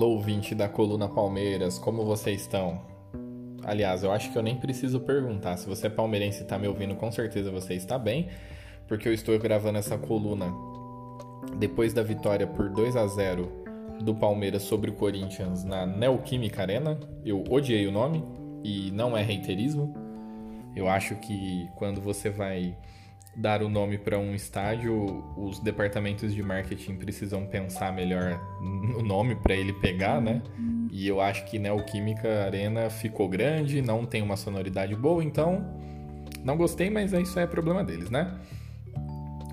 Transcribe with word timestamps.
Alô, 0.00 0.12
ouvinte 0.12 0.54
da 0.54 0.66
Coluna 0.66 1.06
Palmeiras, 1.10 1.78
como 1.78 2.06
vocês 2.06 2.40
estão? 2.40 2.80
Aliás, 3.62 4.02
eu 4.02 4.10
acho 4.10 4.32
que 4.32 4.38
eu 4.38 4.42
nem 4.42 4.56
preciso 4.56 4.98
perguntar. 4.98 5.58
Se 5.58 5.68
você 5.68 5.88
é 5.88 5.90
palmeirense 5.90 6.40
e 6.40 6.42
está 6.42 6.58
me 6.58 6.66
ouvindo, 6.66 6.94
com 6.94 7.12
certeza 7.12 7.50
você 7.50 7.74
está 7.74 7.98
bem, 7.98 8.30
porque 8.88 9.06
eu 9.06 9.12
estou 9.12 9.38
gravando 9.38 9.76
essa 9.76 9.98
coluna 9.98 10.46
depois 11.58 11.92
da 11.92 12.02
vitória 12.02 12.46
por 12.46 12.70
2 12.70 12.96
a 12.96 13.06
0 13.06 13.52
do 14.00 14.14
Palmeiras 14.14 14.62
sobre 14.62 14.88
o 14.88 14.94
Corinthians 14.94 15.64
na 15.64 15.84
Neoquímica 15.84 16.62
Arena. 16.62 16.98
Eu 17.22 17.44
odiei 17.50 17.86
o 17.86 17.92
nome 17.92 18.24
e 18.64 18.90
não 18.92 19.14
é 19.14 19.22
reiterismo. 19.22 19.94
Eu 20.74 20.88
acho 20.88 21.14
que 21.16 21.68
quando 21.76 22.00
você 22.00 22.30
vai 22.30 22.74
dar 23.36 23.62
o 23.62 23.68
nome 23.68 23.96
para 23.96 24.18
um 24.18 24.34
estádio, 24.34 25.24
os 25.36 25.60
departamentos 25.60 26.34
de 26.34 26.42
marketing 26.42 26.96
precisam 26.96 27.46
pensar 27.46 27.92
melhor 27.92 28.40
no 28.60 29.02
nome 29.02 29.36
para 29.36 29.54
ele 29.54 29.72
pegar, 29.74 30.20
né? 30.20 30.42
E 30.90 31.06
eu 31.06 31.20
acho 31.20 31.44
que 31.46 31.58
Neoquímica 31.58 32.44
Arena 32.44 32.90
ficou 32.90 33.28
grande, 33.28 33.80
não 33.80 34.04
tem 34.04 34.22
uma 34.22 34.36
sonoridade 34.36 34.94
boa, 34.96 35.22
então 35.22 35.64
não 36.44 36.56
gostei, 36.56 36.90
mas 36.90 37.12
isso 37.12 37.38
é 37.38 37.46
problema 37.46 37.84
deles, 37.84 38.10
né? 38.10 38.38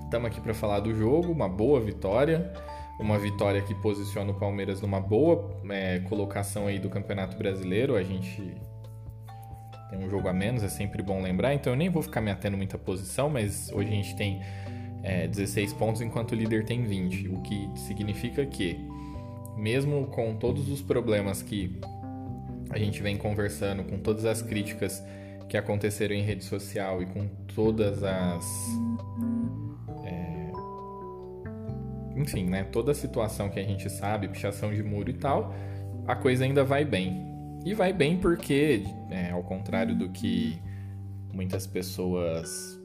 Estamos 0.04 0.26
aqui 0.28 0.40
para 0.40 0.54
falar 0.54 0.80
do 0.80 0.94
jogo, 0.94 1.30
uma 1.30 1.48
boa 1.48 1.80
vitória, 1.80 2.52
uma 2.98 3.18
vitória 3.18 3.62
que 3.62 3.74
posiciona 3.74 4.32
o 4.32 4.34
Palmeiras 4.34 4.80
numa 4.80 5.00
boa 5.00 5.56
é, 5.70 6.00
colocação 6.00 6.66
aí 6.66 6.78
do 6.78 6.88
Campeonato 6.88 7.36
Brasileiro. 7.36 7.94
A 7.94 8.02
gente 8.02 8.56
tem 9.90 9.98
um 9.98 10.08
jogo 10.08 10.28
a 10.28 10.32
menos, 10.32 10.62
é 10.62 10.68
sempre 10.68 11.02
bom 11.02 11.22
lembrar, 11.22 11.54
então 11.54 11.72
eu 11.72 11.76
nem 11.76 11.88
vou 11.88 12.02
ficar 12.02 12.20
me 12.20 12.30
atendo 12.30 12.56
muita 12.56 12.76
posição, 12.76 13.30
mas 13.30 13.70
hoje 13.72 13.88
a 13.88 13.92
gente 13.92 14.16
tem 14.16 14.40
é, 15.02 15.26
16 15.26 15.72
pontos 15.74 16.00
enquanto 16.00 16.32
o 16.32 16.34
líder 16.34 16.64
tem 16.64 16.84
20, 16.84 17.28
o 17.28 17.40
que 17.40 17.70
significa 17.76 18.44
que, 18.44 18.78
mesmo 19.56 20.06
com 20.08 20.34
todos 20.36 20.68
os 20.68 20.82
problemas 20.82 21.42
que 21.42 21.80
a 22.70 22.78
gente 22.78 23.02
vem 23.02 23.16
conversando, 23.16 23.84
com 23.84 23.98
todas 23.98 24.24
as 24.24 24.42
críticas 24.42 25.02
que 25.48 25.56
aconteceram 25.56 26.14
em 26.14 26.22
rede 26.22 26.44
social 26.44 27.02
e 27.02 27.06
com 27.06 27.26
todas 27.54 28.02
as. 28.02 28.44
É, 30.04 30.50
enfim, 32.20 32.44
né? 32.44 32.64
Toda 32.64 32.92
a 32.92 32.94
situação 32.94 33.48
que 33.48 33.58
a 33.58 33.64
gente 33.64 33.88
sabe, 33.88 34.28
pichação 34.28 34.74
de 34.74 34.82
muro 34.82 35.08
e 35.08 35.14
tal, 35.14 35.54
a 36.06 36.14
coisa 36.14 36.44
ainda 36.44 36.62
vai 36.64 36.84
bem. 36.84 37.27
E 37.64 37.74
vai 37.74 37.92
bem 37.92 38.16
porque, 38.16 38.84
é, 39.10 39.30
ao 39.30 39.42
contrário 39.42 39.96
do 39.96 40.08
que 40.10 40.58
muitas 41.32 41.66
pessoas 41.66 42.80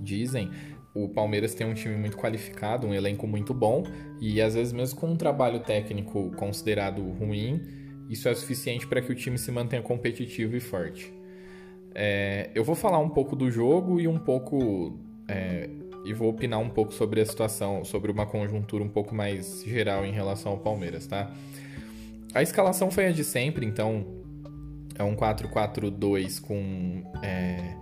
dizem, 0.00 0.50
o 0.94 1.08
Palmeiras 1.08 1.54
tem 1.54 1.66
um 1.66 1.74
time 1.74 1.96
muito 1.96 2.16
qualificado, 2.16 2.86
um 2.86 2.94
elenco 2.94 3.26
muito 3.26 3.52
bom, 3.52 3.82
e 4.20 4.40
às 4.40 4.54
vezes, 4.54 4.72
mesmo 4.72 5.00
com 5.00 5.08
um 5.08 5.16
trabalho 5.16 5.60
técnico 5.60 6.30
considerado 6.36 7.02
ruim, 7.02 7.60
isso 8.08 8.28
é 8.28 8.34
suficiente 8.34 8.86
para 8.86 9.00
que 9.00 9.10
o 9.10 9.14
time 9.14 9.36
se 9.36 9.50
mantenha 9.50 9.82
competitivo 9.82 10.56
e 10.56 10.60
forte. 10.60 11.12
É, 11.94 12.50
eu 12.54 12.62
vou 12.62 12.74
falar 12.74 12.98
um 12.98 13.08
pouco 13.08 13.34
do 13.34 13.50
jogo 13.50 14.00
e 14.00 14.06
um 14.06 14.18
pouco. 14.18 14.98
É, 15.28 15.70
e 16.04 16.12
vou 16.12 16.28
opinar 16.28 16.60
um 16.60 16.68
pouco 16.68 16.92
sobre 16.92 17.20
a 17.22 17.24
situação, 17.24 17.82
sobre 17.82 18.12
uma 18.12 18.26
conjuntura 18.26 18.84
um 18.84 18.88
pouco 18.88 19.14
mais 19.14 19.64
geral 19.64 20.04
em 20.04 20.12
relação 20.12 20.52
ao 20.52 20.58
Palmeiras, 20.58 21.06
tá? 21.06 21.32
A 22.34 22.42
escalação 22.42 22.90
foi 22.90 23.06
a 23.06 23.12
de 23.12 23.22
sempre, 23.22 23.64
então 23.64 24.04
é 24.98 25.04
um 25.04 25.14
4-4-2 25.14 26.40
com. 26.40 27.02
É... 27.22 27.76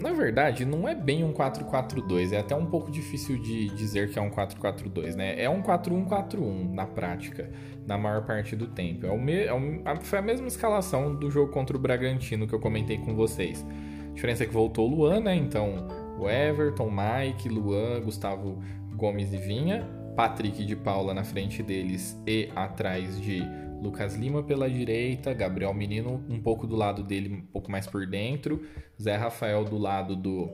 Na 0.00 0.12
verdade, 0.12 0.64
não 0.64 0.88
é 0.88 0.94
bem 0.94 1.22
um 1.22 1.32
4-4-2, 1.32 2.32
é 2.32 2.38
até 2.38 2.56
um 2.56 2.66
pouco 2.66 2.90
difícil 2.90 3.38
de 3.38 3.68
dizer 3.76 4.10
que 4.10 4.18
é 4.18 4.22
um 4.22 4.30
4-4-2, 4.30 5.14
né? 5.14 5.40
É 5.40 5.48
um 5.48 5.62
4-1-4-1 5.62 6.72
na 6.72 6.86
prática, 6.86 7.48
na 7.86 7.96
maior 7.96 8.24
parte 8.24 8.56
do 8.56 8.66
tempo. 8.66 9.06
É 9.06 9.10
o 9.12 9.20
me... 9.20 9.44
é 9.44 9.52
o... 9.52 9.60
Foi 10.00 10.18
a 10.18 10.22
mesma 10.22 10.48
escalação 10.48 11.14
do 11.14 11.30
jogo 11.30 11.52
contra 11.52 11.76
o 11.76 11.80
Bragantino 11.80 12.48
que 12.48 12.54
eu 12.54 12.58
comentei 12.58 12.98
com 12.98 13.14
vocês. 13.14 13.64
A 14.10 14.14
diferença 14.14 14.42
é 14.42 14.46
que 14.46 14.52
voltou 14.52 14.90
o 14.90 14.94
Luan, 14.94 15.20
né? 15.20 15.36
Então, 15.36 15.86
o 16.18 16.28
Everton, 16.28 16.90
Mike, 16.90 17.48
Luan, 17.48 18.00
Gustavo 18.00 18.58
Gomes 18.96 19.32
e 19.32 19.36
Vinha 19.36 20.01
Patrick 20.16 20.64
de 20.64 20.76
Paula 20.76 21.14
na 21.14 21.24
frente 21.24 21.62
deles 21.62 22.20
e 22.26 22.50
atrás 22.54 23.20
de 23.20 23.42
Lucas 23.82 24.14
Lima 24.14 24.42
pela 24.42 24.70
direita, 24.70 25.32
Gabriel 25.32 25.74
Menino 25.74 26.22
um 26.28 26.40
pouco 26.40 26.66
do 26.66 26.76
lado 26.76 27.02
dele, 27.02 27.34
um 27.34 27.46
pouco 27.46 27.70
mais 27.70 27.86
por 27.86 28.06
dentro, 28.06 28.64
Zé 29.00 29.16
Rafael 29.16 29.64
do 29.64 29.78
lado 29.78 30.14
do 30.14 30.50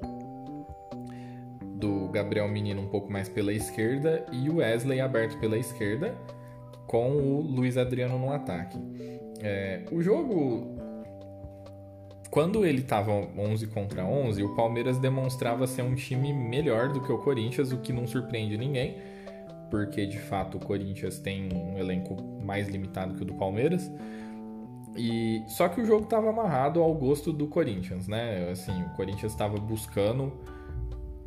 do 1.77 2.09
Gabriel 2.09 2.49
Menino 2.49 2.83
um 2.83 2.89
pouco 2.89 3.13
mais 3.13 3.29
pela 3.29 3.53
esquerda 3.53 4.25
e 4.33 4.49
o 4.49 4.57
Wesley 4.57 5.01
aberto 5.01 5.39
pela 5.39 5.57
esquerda 5.57 6.17
com 6.87 7.13
o 7.13 7.41
Luiz 7.41 7.77
Adriano 7.77 8.19
no 8.19 8.33
ataque. 8.33 8.79
É, 9.41 9.85
o 9.93 10.01
jogo 10.01 10.77
quando 12.31 12.65
ele 12.65 12.81
estava 12.81 13.11
11 13.11 13.67
contra 13.69 14.05
11, 14.05 14.43
o 14.43 14.55
Palmeiras 14.55 14.99
demonstrava 14.99 15.67
ser 15.67 15.83
um 15.83 15.95
time 15.95 16.33
melhor 16.33 16.93
do 16.93 17.01
que 17.01 17.11
o 17.11 17.19
Corinthians, 17.19 17.73
o 17.73 17.79
que 17.79 17.93
não 17.93 18.07
surpreende 18.07 18.57
ninguém 18.57 18.97
porque 19.71 20.07
de 20.07 20.19
fato 20.19 20.57
o 20.57 20.61
Corinthians 20.61 21.19
tem 21.19 21.53
um 21.53 21.79
elenco 21.79 22.17
mais 22.43 22.69
limitado 22.69 23.15
que 23.15 23.23
o 23.23 23.25
do 23.25 23.35
Palmeiras. 23.35 23.91
E 24.97 25.43
só 25.47 25.69
que 25.69 25.81
o 25.81 25.85
jogo 25.85 26.05
estava 26.05 26.31
amarrado 26.31 26.83
ao 26.83 26.93
gosto 26.95 27.33
do 27.33 27.47
Corinthians, 27.47 28.09
né? 28.09 28.51
Assim, 28.51 28.83
o 28.83 28.91
Corinthians 28.97 29.33
estava 29.33 29.57
buscando 29.59 30.33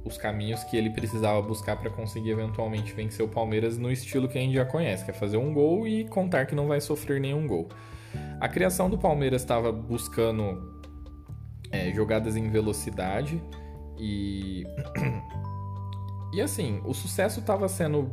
os 0.04 0.18
caminhos 0.18 0.64
que 0.64 0.76
ele 0.76 0.90
precisava 0.90 1.42
buscar 1.42 1.78
para 1.78 1.90
conseguir 1.90 2.32
eventualmente 2.32 2.94
vencer 2.94 3.24
o 3.24 3.30
Palmeiras 3.30 3.78
no 3.78 3.92
estilo 3.92 4.28
que 4.28 4.38
a 4.38 4.42
gente 4.42 4.56
já 4.56 4.66
conhece, 4.66 5.06
que 5.06 5.12
é 5.12 5.14
fazer 5.14 5.38
um 5.38 5.54
gol 5.54 5.88
e 5.88 6.06
contar 6.06 6.46
que 6.46 6.56
não 6.56 6.68
vai 6.68 6.82
sofrer 6.82 7.22
nenhum 7.22 7.46
gol. 7.48 7.70
A 8.40 8.50
criação 8.50 8.90
do 8.90 8.98
Palmeiras 8.98 9.42
estava 9.42 9.72
buscando 9.72 10.82
é, 11.72 11.92
jogadas 11.92 12.36
em 12.36 12.50
velocidade 12.50 13.42
e 13.98 14.66
e 16.34 16.42
assim 16.42 16.82
o 16.86 16.94
sucesso 16.94 17.40
estava 17.40 17.68
sendo 17.68 18.12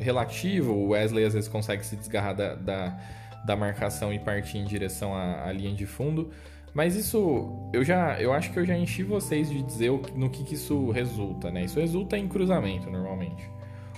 relativo. 0.00 0.72
O 0.72 0.88
Wesley 0.88 1.24
às 1.24 1.34
vezes 1.34 1.48
consegue 1.48 1.84
se 1.84 1.94
desgarrar 1.94 2.34
da, 2.34 2.54
da, 2.54 2.98
da 3.44 3.56
marcação 3.56 4.12
e 4.12 4.18
partir 4.18 4.58
em 4.58 4.64
direção 4.64 5.14
à, 5.14 5.46
à, 5.46 5.52
linha 5.52 5.74
de 5.74 5.86
fundo. 5.86 6.30
Mas 6.72 6.94
isso, 6.94 7.70
eu 7.72 7.84
já, 7.84 8.20
eu 8.20 8.32
acho 8.32 8.52
que 8.52 8.58
eu 8.58 8.64
já 8.64 8.76
enchi 8.76 9.02
vocês 9.02 9.50
de 9.50 9.60
dizer 9.62 9.90
no 10.14 10.30
que, 10.30 10.44
que 10.44 10.54
isso 10.54 10.90
resulta, 10.90 11.50
né? 11.50 11.64
Isso 11.64 11.80
resulta 11.80 12.16
em 12.16 12.28
cruzamento 12.28 12.88
normalmente. 12.88 13.42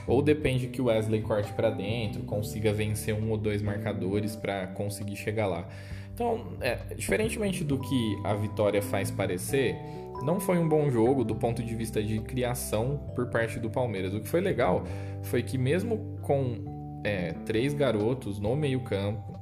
Ou 0.06 0.22
depende 0.22 0.66
que 0.68 0.80
o 0.80 0.86
Wesley 0.86 1.20
corte 1.20 1.52
para 1.52 1.70
dentro, 1.70 2.22
consiga 2.22 2.72
vencer 2.72 3.14
um 3.14 3.30
ou 3.30 3.36
dois 3.36 3.62
marcadores 3.62 4.34
para 4.34 4.66
conseguir 4.68 5.16
chegar 5.16 5.46
lá. 5.46 5.68
Então, 6.14 6.54
é, 6.60 6.76
diferentemente 6.96 7.62
do 7.62 7.78
que 7.78 8.18
a 8.24 8.34
vitória 8.34 8.82
faz 8.82 9.10
parecer, 9.10 9.76
não 10.22 10.38
foi 10.38 10.58
um 10.58 10.68
bom 10.68 10.90
jogo 10.90 11.24
do 11.24 11.34
ponto 11.34 11.62
de 11.62 11.74
vista 11.74 12.02
de 12.02 12.20
criação 12.20 13.10
por 13.14 13.26
parte 13.28 13.58
do 13.58 13.70
Palmeiras. 13.70 14.14
O 14.14 14.20
que 14.20 14.28
foi 14.28 14.40
legal 14.40 14.84
foi 15.22 15.42
que, 15.42 15.56
mesmo 15.56 16.18
com 16.22 17.00
é, 17.04 17.32
três 17.44 17.74
garotos 17.74 18.38
no 18.38 18.54
meio-campo, 18.54 19.38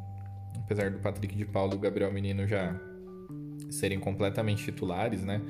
apesar 0.57 0.91
do 0.91 0.99
Patrick 0.99 1.35
de 1.35 1.45
Paulo 1.45 1.75
e 1.75 1.77
o 1.77 1.79
Gabriel 1.81 2.13
Menino 2.13 2.47
já 2.47 2.75
serem 3.71 3.99
completamente 3.99 4.65
titulares, 4.65 5.23
né? 5.23 5.41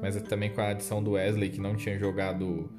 Mas 0.00 0.20
também 0.22 0.50
com 0.50 0.60
a 0.60 0.68
adição 0.68 1.02
do 1.02 1.12
Wesley, 1.12 1.50
que 1.50 1.60
não 1.60 1.74
tinha 1.74 1.98
jogado 1.98 2.70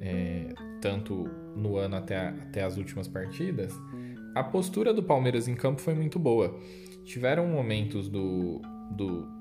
é, 0.00 0.54
tanto 0.80 1.28
no 1.56 1.76
ano 1.76 1.96
até, 1.96 2.28
até 2.28 2.62
as 2.62 2.76
últimas 2.76 3.08
partidas, 3.08 3.72
a 4.34 4.42
postura 4.42 4.94
do 4.94 5.02
Palmeiras 5.02 5.48
em 5.48 5.54
campo 5.54 5.80
foi 5.80 5.94
muito 5.94 6.18
boa. 6.18 6.58
Tiveram 7.04 7.46
momentos 7.48 8.08
do, 8.08 8.60
do 8.92 9.39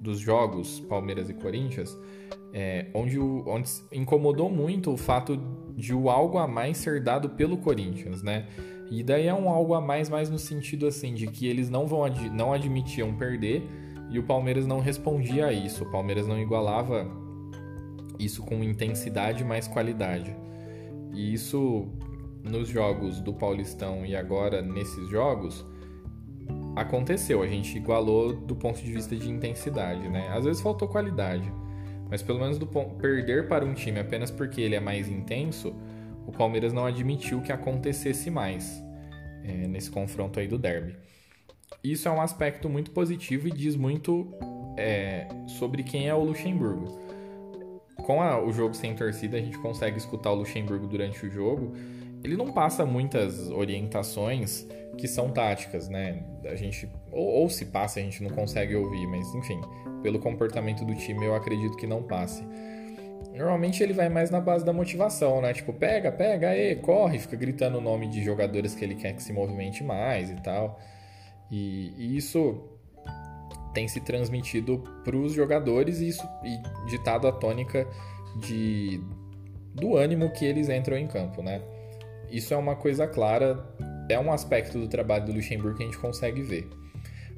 dos 0.00 0.18
jogos 0.18 0.80
Palmeiras 0.80 1.28
e 1.28 1.34
Corinthians, 1.34 1.96
é, 2.52 2.86
onde, 2.94 3.18
o, 3.18 3.44
onde 3.46 3.70
incomodou 3.92 4.50
muito 4.50 4.92
o 4.92 4.96
fato 4.96 5.38
de 5.76 5.94
o 5.94 6.08
algo 6.08 6.38
a 6.38 6.48
mais 6.48 6.78
ser 6.78 7.02
dado 7.02 7.28
pelo 7.30 7.58
Corinthians, 7.58 8.22
né? 8.22 8.46
E 8.90 9.04
daí 9.04 9.26
é 9.26 9.34
um 9.34 9.48
algo 9.48 9.74
a 9.74 9.80
mais, 9.80 10.08
mais 10.08 10.28
no 10.28 10.38
sentido 10.38 10.86
assim, 10.86 11.14
de 11.14 11.26
que 11.28 11.46
eles 11.46 11.70
não, 11.70 11.86
vão 11.86 12.04
ad, 12.04 12.28
não 12.30 12.52
admitiam 12.52 13.14
perder 13.14 13.62
e 14.10 14.18
o 14.18 14.24
Palmeiras 14.24 14.66
não 14.66 14.80
respondia 14.80 15.46
a 15.46 15.52
isso. 15.52 15.84
O 15.84 15.90
Palmeiras 15.90 16.26
não 16.26 16.40
igualava 16.40 17.06
isso 18.18 18.42
com 18.42 18.64
intensidade 18.64 19.44
mais 19.44 19.68
qualidade. 19.68 20.34
E 21.12 21.32
isso 21.32 21.88
nos 22.42 22.68
jogos 22.68 23.20
do 23.20 23.32
Paulistão 23.32 24.04
e 24.04 24.16
agora 24.16 24.60
nesses 24.60 25.08
jogos 25.08 25.64
aconteceu, 26.76 27.42
a 27.42 27.46
gente 27.46 27.76
igualou 27.76 28.32
do 28.32 28.54
ponto 28.54 28.80
de 28.80 28.92
vista 28.92 29.14
de 29.16 29.28
intensidade, 29.28 30.08
né? 30.08 30.28
Às 30.32 30.44
vezes 30.44 30.62
faltou 30.62 30.88
qualidade, 30.88 31.52
mas 32.08 32.22
pelo 32.22 32.38
menos 32.38 32.58
do 32.58 32.66
perder 32.66 33.48
para 33.48 33.64
um 33.64 33.74
time 33.74 34.00
apenas 34.00 34.30
porque 34.30 34.60
ele 34.60 34.74
é 34.74 34.80
mais 34.80 35.08
intenso, 35.08 35.74
o 36.26 36.32
Palmeiras 36.32 36.72
não 36.72 36.86
admitiu 36.86 37.40
que 37.40 37.52
acontecesse 37.52 38.30
mais 38.30 38.82
é, 39.44 39.66
nesse 39.66 39.90
confronto 39.90 40.38
aí 40.38 40.46
do 40.46 40.58
derby. 40.58 40.96
Isso 41.82 42.08
é 42.08 42.10
um 42.10 42.20
aspecto 42.20 42.68
muito 42.68 42.90
positivo 42.90 43.48
e 43.48 43.50
diz 43.50 43.76
muito 43.76 44.28
é, 44.76 45.26
sobre 45.46 45.82
quem 45.82 46.08
é 46.08 46.14
o 46.14 46.22
Luxemburgo. 46.22 46.98
Com 47.96 48.22
a, 48.22 48.42
o 48.42 48.52
jogo 48.52 48.74
sem 48.74 48.94
torcida, 48.94 49.36
a 49.36 49.40
gente 49.40 49.58
consegue 49.58 49.98
escutar 49.98 50.32
o 50.32 50.34
Luxemburgo 50.36 50.86
durante 50.86 51.24
o 51.24 51.30
jogo 51.30 51.72
ele 52.22 52.36
não 52.36 52.52
passa 52.52 52.84
muitas 52.84 53.50
orientações 53.50 54.66
que 54.96 55.08
são 55.08 55.30
táticas, 55.30 55.88
né? 55.88 56.22
A 56.44 56.54
gente 56.54 56.88
ou, 57.10 57.26
ou, 57.26 57.50
se 57.50 57.66
passa 57.66 58.00
a 58.00 58.02
gente 58.02 58.22
não 58.22 58.30
consegue 58.30 58.74
ouvir, 58.76 59.06
mas 59.06 59.34
enfim, 59.34 59.60
pelo 60.02 60.18
comportamento 60.18 60.84
do 60.84 60.94
time 60.94 61.24
eu 61.24 61.34
acredito 61.34 61.76
que 61.76 61.86
não 61.86 62.02
passe. 62.02 62.44
Normalmente 63.34 63.82
ele 63.82 63.92
vai 63.92 64.08
mais 64.08 64.30
na 64.30 64.40
base 64.40 64.64
da 64.64 64.72
motivação, 64.72 65.40
né? 65.40 65.52
Tipo, 65.54 65.72
pega, 65.72 66.12
pega, 66.12 66.50
aí, 66.50 66.76
corre, 66.76 67.18
fica 67.18 67.36
gritando 67.36 67.78
o 67.78 67.80
nome 67.80 68.08
de 68.08 68.22
jogadores 68.22 68.74
que 68.74 68.84
ele 68.84 68.94
quer 68.94 69.14
que 69.14 69.22
se 69.22 69.32
movimente 69.32 69.82
mais 69.82 70.30
e 70.30 70.36
tal. 70.36 70.78
E, 71.50 71.94
e 71.96 72.16
isso 72.16 72.62
tem 73.72 73.88
se 73.88 74.00
transmitido 74.00 74.84
para 75.04 75.16
os 75.16 75.32
jogadores 75.32 76.00
e 76.00 76.08
isso 76.08 76.28
e 76.44 76.60
ditado 76.90 77.26
a 77.26 77.32
tônica 77.32 77.86
de 78.36 79.00
do 79.74 79.96
ânimo 79.96 80.30
que 80.30 80.44
eles 80.44 80.68
entram 80.68 80.98
em 80.98 81.06
campo, 81.06 81.42
né? 81.42 81.62
Isso 82.30 82.54
é 82.54 82.56
uma 82.56 82.76
coisa 82.76 83.06
clara, 83.06 83.58
é 84.08 84.18
um 84.18 84.32
aspecto 84.32 84.78
do 84.78 84.88
trabalho 84.88 85.26
do 85.26 85.32
Luxemburgo 85.32 85.76
que 85.76 85.82
a 85.82 85.86
gente 85.86 85.98
consegue 85.98 86.42
ver. 86.42 86.68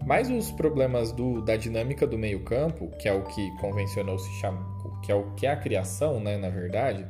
Mas 0.04 0.28
os 0.28 0.50
problemas 0.50 1.12
do, 1.12 1.40
da 1.42 1.56
dinâmica 1.56 2.06
do 2.06 2.18
meio-campo, 2.18 2.90
que 2.98 3.08
é 3.08 3.12
o 3.12 3.22
que 3.22 3.50
convencionou 3.58 4.18
se 4.18 4.30
chamar, 4.40 4.66
que 5.02 5.12
é 5.12 5.14
o 5.14 5.32
que 5.34 5.46
é 5.46 5.50
a 5.50 5.56
criação, 5.56 6.20
né, 6.20 6.36
na 6.36 6.48
verdade, 6.48 7.06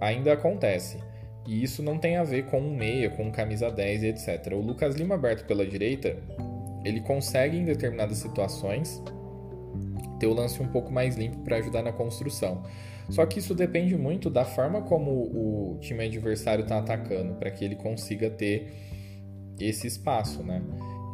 ainda 0.00 0.32
acontece. 0.32 0.98
E 1.46 1.62
isso 1.62 1.82
não 1.82 1.98
tem 1.98 2.16
a 2.16 2.24
ver 2.24 2.46
com 2.46 2.60
um 2.60 2.74
meia, 2.74 3.10
com 3.10 3.24
um 3.24 3.30
camisa 3.30 3.70
10 3.70 4.02
e 4.02 4.06
etc. 4.08 4.52
O 4.52 4.60
Lucas 4.60 4.94
Lima 4.96 5.14
aberto 5.14 5.46
pela 5.46 5.66
direita, 5.66 6.16
ele 6.84 7.00
consegue 7.00 7.56
em 7.56 7.64
determinadas 7.64 8.18
situações 8.18 9.02
ter 10.18 10.26
o 10.26 10.34
lance 10.34 10.62
um 10.62 10.68
pouco 10.68 10.92
mais 10.92 11.16
limpo 11.16 11.38
para 11.38 11.56
ajudar 11.56 11.82
na 11.82 11.92
construção. 11.92 12.62
Só 13.08 13.24
que 13.24 13.38
isso 13.38 13.54
depende 13.54 13.96
muito 13.96 14.28
da 14.28 14.44
forma 14.44 14.82
como 14.82 15.10
o 15.10 15.78
time 15.80 16.04
adversário 16.04 16.62
está 16.62 16.78
atacando, 16.78 17.34
para 17.34 17.50
que 17.50 17.64
ele 17.64 17.76
consiga 17.76 18.28
ter 18.28 18.72
esse 19.60 19.86
espaço, 19.86 20.42
né? 20.42 20.62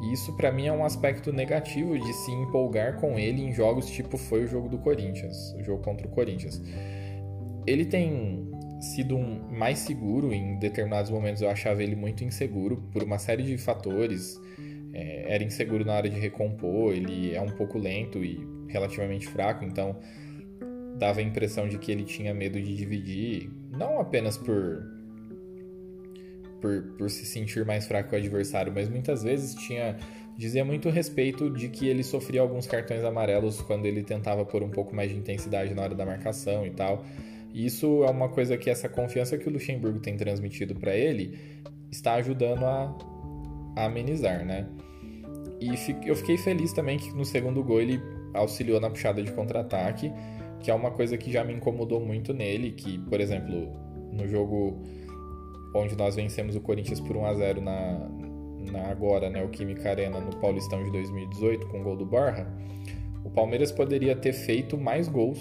E 0.03 0.13
isso 0.13 0.37
para 0.37 0.51
mim 0.51 0.67
é 0.67 0.73
um 0.73 0.85
aspecto 0.85 1.33
negativo 1.33 1.97
de 1.97 2.13
se 2.13 2.33
empolgar 2.33 2.97
com 2.97 3.19
ele 3.19 3.43
em 3.43 3.53
jogos 3.53 3.89
tipo 3.89 4.17
foi 4.17 4.45
o 4.45 4.49
jogo 4.49 4.69
do 4.69 4.79
Corinthians, 4.79 5.55
o 5.55 5.63
jogo 5.63 5.83
contra 5.83 6.07
o 6.07 6.11
Corinthians. 6.11 6.61
Ele 7.67 7.85
tem 7.85 8.51
sido 8.81 9.17
um 9.17 9.41
mais 9.53 9.79
seguro 9.79 10.33
em 10.33 10.59
determinados 10.59 11.09
momentos, 11.09 11.41
eu 11.41 11.49
achava 11.49 11.83
ele 11.85 11.95
muito 11.95 12.25
inseguro 12.25 12.83
por 12.93 13.05
uma 13.05 13.19
série 13.19 13.45
de 13.45 13.57
fatores. 13.57 14.41
É, 14.93 15.35
era 15.35 15.45
inseguro 15.45 15.85
na 15.85 15.95
hora 15.95 16.11
de 16.11 16.19
recompor, 16.19 16.93
ele 16.93 17.33
é 17.33 17.41
um 17.41 17.51
pouco 17.51 17.79
lento 17.79 18.25
e 18.25 18.45
relativamente 18.73 19.29
fraco, 19.29 19.65
então 19.65 19.97
dava 20.99 21.21
a 21.21 21.23
impressão 21.23 21.69
de 21.69 21.79
que 21.79 21.91
ele 21.91 22.05
tinha 22.05 22.33
medo 22.33 22.61
de 22.61 22.77
dividir, 22.77 23.51
não 23.71 24.01
apenas 24.01 24.37
por, 24.37 24.85
por, 26.61 26.83
por 26.99 27.11
se 27.11 27.25
sentir 27.27 27.65
mais 27.65 27.87
fraco 27.87 28.11
que 28.11 28.15
o 28.15 28.19
adversário, 28.19 28.73
mas 28.75 28.89
muitas 28.89 29.23
vezes 29.23 29.55
tinha 29.55 29.97
dizia 30.37 30.65
muito 30.65 30.89
respeito 30.89 31.51
de 31.51 31.69
que 31.69 31.87
ele 31.87 32.03
sofria 32.03 32.41
alguns 32.41 32.67
cartões 32.67 33.05
amarelos 33.05 33.61
quando 33.61 33.87
ele 33.87 34.03
tentava 34.03 34.45
pôr 34.45 34.63
um 34.63 34.71
pouco 34.71 34.95
mais 34.95 35.11
de 35.11 35.17
intensidade 35.17 35.75
na 35.75 35.83
hora 35.83 35.95
da 35.95 36.07
marcação 36.07 36.67
e 36.67 36.71
tal. 36.71 37.05
E 37.53 37.67
isso 37.67 38.03
é 38.05 38.11
uma 38.11 38.29
coisa 38.29 38.57
que 38.57 38.71
essa 38.71 38.89
confiança 38.89 39.37
que 39.37 39.47
o 39.49 39.53
Luxemburgo 39.53 40.01
tem 40.01 40.17
transmitido 40.17 40.75
para 40.75 40.97
ele 40.97 41.39
está 41.91 42.15
ajudando 42.15 42.65
a, 42.65 42.97
a 43.77 43.85
amenizar, 43.85 44.45
né? 44.45 44.67
E 45.61 45.69
eu 46.09 46.17
fiquei 46.17 46.37
feliz 46.39 46.73
também 46.73 46.99
que 46.99 47.13
no 47.13 47.25
segundo 47.25 47.63
gol 47.63 47.81
ele 47.81 48.01
auxiliou 48.35 48.81
na 48.81 48.91
puxada 48.91 49.23
de 49.23 49.33
contra-ataque 49.33 50.13
que 50.63 50.71
é 50.71 50.75
uma 50.75 50.91
coisa 50.91 51.19
que 51.19 51.31
já 51.31 51.45
me 51.45 51.53
incomodou 51.53 52.01
muito 52.01 52.33
nele, 52.33 52.71
que, 52.71 52.99
por 52.99 53.21
exemplo, 53.21 53.73
no 54.13 54.27
jogo 54.29 54.81
onde 55.75 55.97
nós 55.97 56.15
vencemos 56.15 56.55
o 56.55 56.61
Corinthians 56.61 57.01
por 57.01 57.17
1 57.17 57.25
a 57.27 57.35
0 57.35 57.61
na, 57.61 58.09
na 58.71 58.89
agora, 58.89 59.29
né, 59.29 59.43
o 59.43 59.49
Química 59.49 59.91
Arena 59.91 60.21
no 60.21 60.37
Paulistão 60.37 60.83
de 60.85 60.91
2018 60.93 61.67
com 61.67 61.81
o 61.81 61.83
gol 61.83 61.97
do 61.97 62.07
Borja, 62.07 62.47
o 63.25 63.31
Palmeiras 63.31 63.73
poderia 63.73 64.15
ter 64.15 64.33
feito 64.33 64.79
mais 64.79 65.09
gols. 65.09 65.41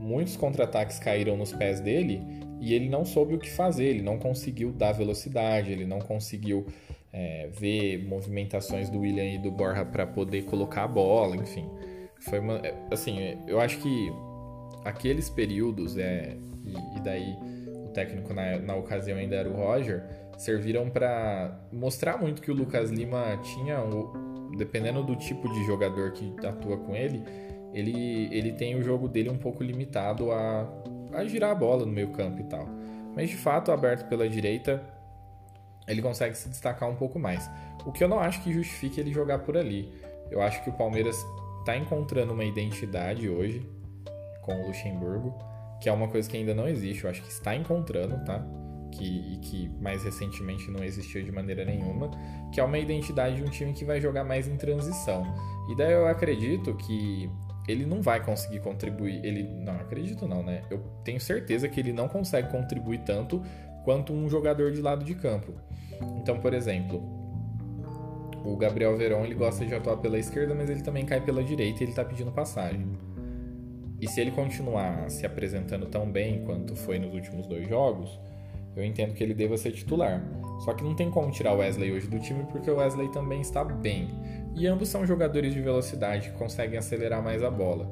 Muitos 0.00 0.36
contra-ataques 0.36 0.98
caíram 0.98 1.36
nos 1.36 1.52
pés 1.52 1.80
dele 1.80 2.20
e 2.60 2.74
ele 2.74 2.88
não 2.88 3.04
soube 3.04 3.34
o 3.34 3.38
que 3.38 3.50
fazer, 3.50 3.84
ele 3.84 4.02
não 4.02 4.18
conseguiu 4.18 4.72
dar 4.72 4.92
velocidade, 4.92 5.70
ele 5.70 5.86
não 5.86 6.00
conseguiu 6.00 6.66
é, 7.12 7.48
ver 7.52 8.04
movimentações 8.04 8.90
do 8.90 9.00
William 9.00 9.24
e 9.24 9.38
do 9.38 9.50
Borja 9.50 9.84
para 9.84 10.06
poder 10.06 10.42
colocar 10.42 10.84
a 10.84 10.88
bola, 10.88 11.36
enfim. 11.36 11.68
Foi 12.22 12.38
uma, 12.38 12.60
assim, 12.90 13.38
eu 13.46 13.60
acho 13.60 13.78
que 13.78 14.12
aqueles 14.84 15.28
períodos, 15.28 15.96
é, 15.96 16.36
e, 16.64 16.96
e 16.96 17.00
daí 17.00 17.36
o 17.84 17.88
técnico 17.88 18.32
na, 18.32 18.58
na 18.58 18.76
ocasião 18.76 19.18
ainda 19.18 19.36
era 19.36 19.48
o 19.48 19.54
Roger, 19.54 20.04
serviram 20.38 20.88
para 20.88 21.66
mostrar 21.72 22.18
muito 22.18 22.40
que 22.40 22.50
o 22.50 22.54
Lucas 22.54 22.90
Lima 22.90 23.38
tinha, 23.42 23.78
dependendo 24.56 25.02
do 25.02 25.16
tipo 25.16 25.52
de 25.52 25.64
jogador 25.64 26.12
que 26.12 26.34
atua 26.46 26.76
com 26.78 26.94
ele, 26.94 27.22
ele, 27.72 28.28
ele 28.32 28.52
tem 28.52 28.76
o 28.76 28.82
jogo 28.82 29.08
dele 29.08 29.30
um 29.30 29.38
pouco 29.38 29.62
limitado 29.62 30.30
a, 30.30 30.68
a 31.12 31.24
girar 31.24 31.50
a 31.50 31.54
bola 31.54 31.86
no 31.86 31.92
meio 31.92 32.08
campo 32.08 32.40
e 32.40 32.44
tal. 32.44 32.68
Mas 33.14 33.30
de 33.30 33.36
fato, 33.36 33.72
aberto 33.72 34.08
pela 34.08 34.28
direita, 34.28 34.82
ele 35.86 36.00
consegue 36.00 36.36
se 36.36 36.48
destacar 36.48 36.88
um 36.88 36.94
pouco 36.94 37.18
mais. 37.18 37.48
O 37.84 37.92
que 37.92 38.02
eu 38.02 38.08
não 38.08 38.20
acho 38.20 38.42
que 38.42 38.52
justifique 38.52 39.00
ele 39.00 39.12
jogar 39.12 39.40
por 39.40 39.56
ali. 39.56 39.92
Eu 40.30 40.40
acho 40.40 40.62
que 40.62 40.70
o 40.70 40.72
Palmeiras 40.72 41.16
está 41.62 41.76
encontrando 41.76 42.32
uma 42.32 42.44
identidade 42.44 43.28
hoje 43.28 43.66
com 44.42 44.52
o 44.52 44.66
Luxemburgo, 44.66 45.32
que 45.80 45.88
é 45.88 45.92
uma 45.92 46.08
coisa 46.08 46.28
que 46.28 46.36
ainda 46.36 46.54
não 46.54 46.68
existe, 46.68 47.04
eu 47.04 47.10
acho 47.10 47.22
que 47.22 47.30
está 47.30 47.54
encontrando, 47.54 48.22
tá? 48.24 48.44
Que, 48.92 49.34
e 49.34 49.38
que 49.38 49.68
mais 49.80 50.04
recentemente 50.04 50.70
não 50.70 50.84
existiu 50.84 51.22
de 51.22 51.32
maneira 51.32 51.64
nenhuma, 51.64 52.10
que 52.52 52.60
é 52.60 52.64
uma 52.64 52.78
identidade 52.78 53.36
de 53.36 53.42
um 53.42 53.48
time 53.48 53.72
que 53.72 53.84
vai 53.84 54.00
jogar 54.00 54.22
mais 54.22 54.46
em 54.46 54.56
transição. 54.56 55.24
E 55.70 55.76
daí 55.76 55.92
eu 55.92 56.06
acredito 56.06 56.74
que 56.74 57.30
ele 57.66 57.86
não 57.86 58.02
vai 58.02 58.22
conseguir 58.22 58.60
contribuir. 58.60 59.24
Ele 59.24 59.44
não 59.44 59.74
acredito 59.74 60.26
não, 60.26 60.42
né? 60.42 60.62
Eu 60.70 60.78
tenho 61.04 61.20
certeza 61.20 61.68
que 61.68 61.80
ele 61.80 61.92
não 61.92 62.08
consegue 62.08 62.50
contribuir 62.50 62.98
tanto 62.98 63.42
quanto 63.84 64.12
um 64.12 64.28
jogador 64.28 64.72
de 64.72 64.82
lado 64.82 65.04
de 65.04 65.14
campo. 65.14 65.54
Então, 66.18 66.38
por 66.38 66.52
exemplo, 66.52 67.21
o 68.44 68.56
Gabriel 68.56 68.96
Verón 68.96 69.24
ele 69.24 69.34
gosta 69.34 69.64
de 69.64 69.74
atuar 69.74 69.96
pela 69.98 70.18
esquerda, 70.18 70.54
mas 70.54 70.68
ele 70.68 70.82
também 70.82 71.06
cai 71.06 71.20
pela 71.20 71.42
direita 71.42 71.82
e 71.82 71.86
ele 71.86 71.92
tá 71.94 72.04
pedindo 72.04 72.32
passagem. 72.32 72.86
E 74.00 74.08
se 74.08 74.20
ele 74.20 74.32
continuar 74.32 75.08
se 75.10 75.24
apresentando 75.24 75.86
tão 75.86 76.10
bem 76.10 76.44
quanto 76.44 76.74
foi 76.74 76.98
nos 76.98 77.14
últimos 77.14 77.46
dois 77.46 77.68
jogos, 77.68 78.18
eu 78.74 78.84
entendo 78.84 79.14
que 79.14 79.22
ele 79.22 79.34
deva 79.34 79.56
ser 79.56 79.72
titular. 79.72 80.24
Só 80.64 80.72
que 80.74 80.82
não 80.82 80.94
tem 80.94 81.10
como 81.10 81.30
tirar 81.30 81.54
o 81.54 81.58
Wesley 81.58 81.92
hoje 81.92 82.08
do 82.08 82.18
time 82.18 82.44
porque 82.50 82.70
o 82.70 82.76
Wesley 82.76 83.08
também 83.12 83.40
está 83.40 83.62
bem. 83.62 84.08
E 84.56 84.66
ambos 84.66 84.88
são 84.88 85.06
jogadores 85.06 85.54
de 85.54 85.60
velocidade 85.60 86.30
que 86.30 86.38
conseguem 86.38 86.78
acelerar 86.78 87.22
mais 87.22 87.42
a 87.42 87.50
bola. 87.50 87.88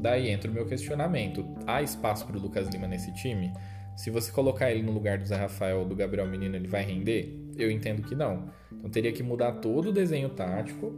Daí 0.00 0.30
entra 0.30 0.50
o 0.50 0.54
meu 0.54 0.66
questionamento: 0.66 1.46
há 1.66 1.82
espaço 1.82 2.26
para 2.26 2.36
o 2.36 2.40
Lucas 2.40 2.68
Lima 2.68 2.86
nesse 2.86 3.12
time? 3.12 3.52
Se 3.96 4.10
você 4.10 4.32
colocar 4.32 4.70
ele 4.70 4.82
no 4.82 4.92
lugar 4.92 5.18
do 5.18 5.26
Zé 5.26 5.36
Rafael 5.36 5.80
ou 5.80 5.84
do 5.84 5.94
Gabriel 5.94 6.26
Menino, 6.26 6.56
ele 6.56 6.68
vai 6.68 6.82
render? 6.82 7.38
Eu 7.62 7.70
entendo 7.70 8.02
que 8.02 8.14
não. 8.14 8.50
Então 8.72 8.90
teria 8.90 9.12
que 9.12 9.22
mudar 9.22 9.52
todo 9.52 9.90
o 9.90 9.92
desenho 9.92 10.30
tático 10.30 10.92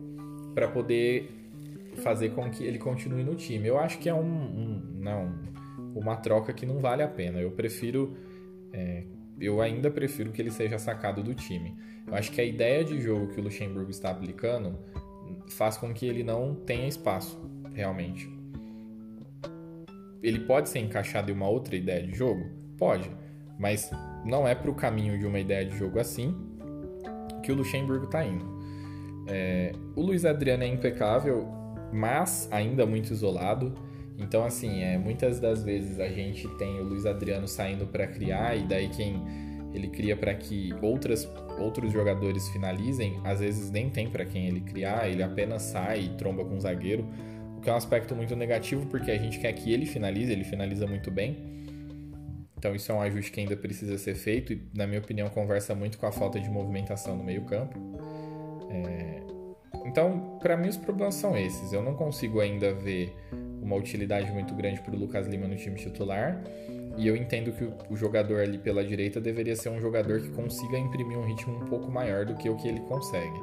para 0.54 0.68
poder 0.68 1.42
fazer 1.96 2.30
com 2.30 2.48
que 2.50 2.64
ele 2.64 2.78
continue 2.78 3.22
no 3.22 3.34
time. 3.34 3.66
Eu 3.66 3.78
acho 3.78 3.98
que 3.98 4.08
é 4.08 4.14
um, 4.14 4.20
um 4.20 4.82
não, 4.98 5.34
uma 5.94 6.16
troca 6.16 6.52
que 6.52 6.64
não 6.64 6.78
vale 6.78 7.02
a 7.02 7.08
pena. 7.08 7.40
Eu 7.40 7.50
prefiro, 7.50 8.16
é, 8.72 9.04
eu 9.40 9.60
ainda 9.60 9.90
prefiro 9.90 10.32
que 10.32 10.40
ele 10.40 10.50
seja 10.50 10.78
sacado 10.78 11.22
do 11.22 11.34
time. 11.34 11.76
Eu 12.06 12.14
acho 12.14 12.32
que 12.32 12.40
a 12.40 12.44
ideia 12.44 12.84
de 12.84 13.00
jogo 13.00 13.28
que 13.28 13.40
o 13.40 13.44
Luxemburgo 13.44 13.90
está 13.90 14.10
aplicando 14.10 14.78
faz 15.50 15.76
com 15.76 15.92
que 15.92 16.06
ele 16.06 16.22
não 16.22 16.54
tenha 16.54 16.86
espaço, 16.86 17.38
realmente. 17.74 18.30
Ele 20.22 20.40
pode 20.40 20.68
ser 20.68 20.78
encaixado 20.78 21.30
em 21.30 21.34
uma 21.34 21.48
outra 21.48 21.76
ideia 21.76 22.02
de 22.02 22.14
jogo? 22.14 22.44
Pode, 22.78 23.10
mas 23.58 23.90
não 24.24 24.46
é 24.46 24.54
para 24.54 24.70
o 24.70 24.74
caminho 24.74 25.18
de 25.18 25.26
uma 25.26 25.38
ideia 25.38 25.64
de 25.64 25.76
jogo 25.76 25.98
assim 25.98 26.51
que 27.42 27.52
o 27.52 27.54
Luxemburgo 27.54 28.04
está 28.04 28.24
indo. 28.24 28.44
É, 29.26 29.72
o 29.94 30.02
Luiz 30.02 30.24
Adriano 30.24 30.62
é 30.62 30.66
impecável, 30.66 31.48
mas 31.92 32.48
ainda 32.50 32.86
muito 32.86 33.12
isolado. 33.12 33.74
Então, 34.18 34.44
assim, 34.44 34.82
é, 34.82 34.98
muitas 34.98 35.40
das 35.40 35.62
vezes 35.62 35.98
a 35.98 36.08
gente 36.08 36.48
tem 36.56 36.80
o 36.80 36.84
Luiz 36.84 37.06
Adriano 37.06 37.48
saindo 37.48 37.86
para 37.86 38.06
criar 38.06 38.56
e 38.56 38.62
daí 38.62 38.88
quem 38.88 39.22
ele 39.74 39.88
cria 39.88 40.16
para 40.16 40.34
que 40.34 40.74
outras, 40.82 41.28
outros 41.58 41.92
jogadores 41.92 42.48
finalizem, 42.48 43.18
às 43.24 43.40
vezes 43.40 43.70
nem 43.70 43.88
tem 43.88 44.08
para 44.08 44.24
quem 44.24 44.46
ele 44.46 44.60
criar, 44.60 45.08
ele 45.08 45.22
apenas 45.22 45.62
sai 45.62 46.02
e 46.02 46.08
tromba 46.10 46.44
com 46.44 46.56
o 46.56 46.60
zagueiro, 46.60 47.08
o 47.56 47.60
que 47.60 47.70
é 47.70 47.72
um 47.72 47.76
aspecto 47.76 48.14
muito 48.14 48.36
negativo 48.36 48.86
porque 48.86 49.10
a 49.10 49.16
gente 49.16 49.38
quer 49.38 49.52
que 49.52 49.72
ele 49.72 49.86
finalize, 49.86 50.30
ele 50.30 50.44
finaliza 50.44 50.86
muito 50.86 51.10
bem. 51.10 51.52
Então 52.62 52.76
isso 52.76 52.92
é 52.92 52.94
um 52.94 53.00
ajuste 53.00 53.32
que 53.32 53.40
ainda 53.40 53.56
precisa 53.56 53.98
ser 53.98 54.14
feito 54.14 54.52
e, 54.52 54.62
na 54.72 54.86
minha 54.86 55.00
opinião, 55.00 55.28
conversa 55.28 55.74
muito 55.74 55.98
com 55.98 56.06
a 56.06 56.12
falta 56.12 56.38
de 56.38 56.48
movimentação 56.48 57.16
no 57.16 57.24
meio 57.24 57.42
campo. 57.42 57.76
É, 58.70 59.20
então, 59.84 60.38
para 60.40 60.56
mim, 60.56 60.68
os 60.68 60.76
problemas 60.76 61.16
são 61.16 61.36
esses. 61.36 61.72
Eu 61.72 61.82
não 61.82 61.96
consigo 61.96 62.38
ainda 62.38 62.72
ver 62.72 63.12
uma 63.60 63.74
utilidade 63.74 64.30
muito 64.30 64.54
grande 64.54 64.80
para 64.80 64.94
o 64.94 64.96
Lucas 64.96 65.26
Lima 65.26 65.48
no 65.48 65.56
time 65.56 65.74
titular. 65.74 66.40
E 66.96 67.04
eu 67.04 67.16
entendo 67.16 67.50
que 67.50 67.64
o, 67.92 67.96
jogador 67.96 68.38
ali 68.40 68.58
pela 68.58 68.84
direita 68.84 69.20
deveria 69.20 69.56
ser 69.56 69.68
um 69.68 69.80
jogador 69.80 70.20
que 70.20 70.28
consiga 70.28 70.78
imprimir 70.78 71.18
um 71.18 71.26
ritmo 71.26 71.56
um 71.56 71.64
pouco 71.64 71.90
maior 71.90 72.24
do 72.24 72.36
que 72.36 72.48
o 72.48 72.54
que 72.54 72.68
ele 72.68 72.80
consegue. 72.82 73.40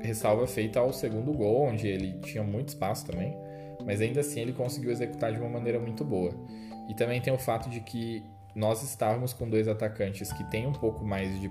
Ressalva 0.00 0.48
feita 0.48 0.80
ao 0.80 0.92
segundo 0.92 1.32
gol, 1.32 1.68
onde 1.68 1.86
ele 1.86 2.14
tinha 2.22 2.42
muito 2.42 2.70
espaço 2.70 3.06
também, 3.06 3.36
mas 3.86 4.00
ainda 4.00 4.18
assim 4.18 4.40
ele 4.40 4.52
conseguiu 4.52 4.90
executar 4.90 5.32
de 5.32 5.38
uma 5.38 5.48
maneira 5.48 5.78
muito 5.78 6.04
boa. 6.04 6.34
E 6.90 6.94
também 6.94 7.20
tem 7.20 7.32
o 7.32 7.38
fato 7.38 7.70
de 7.70 7.80
que 7.80 8.20
nós 8.52 8.82
estávamos 8.82 9.32
com 9.32 9.48
dois 9.48 9.68
atacantes 9.68 10.32
que 10.32 10.42
têm 10.50 10.66
um 10.66 10.72
pouco 10.72 11.04
mais 11.04 11.40
de, 11.40 11.48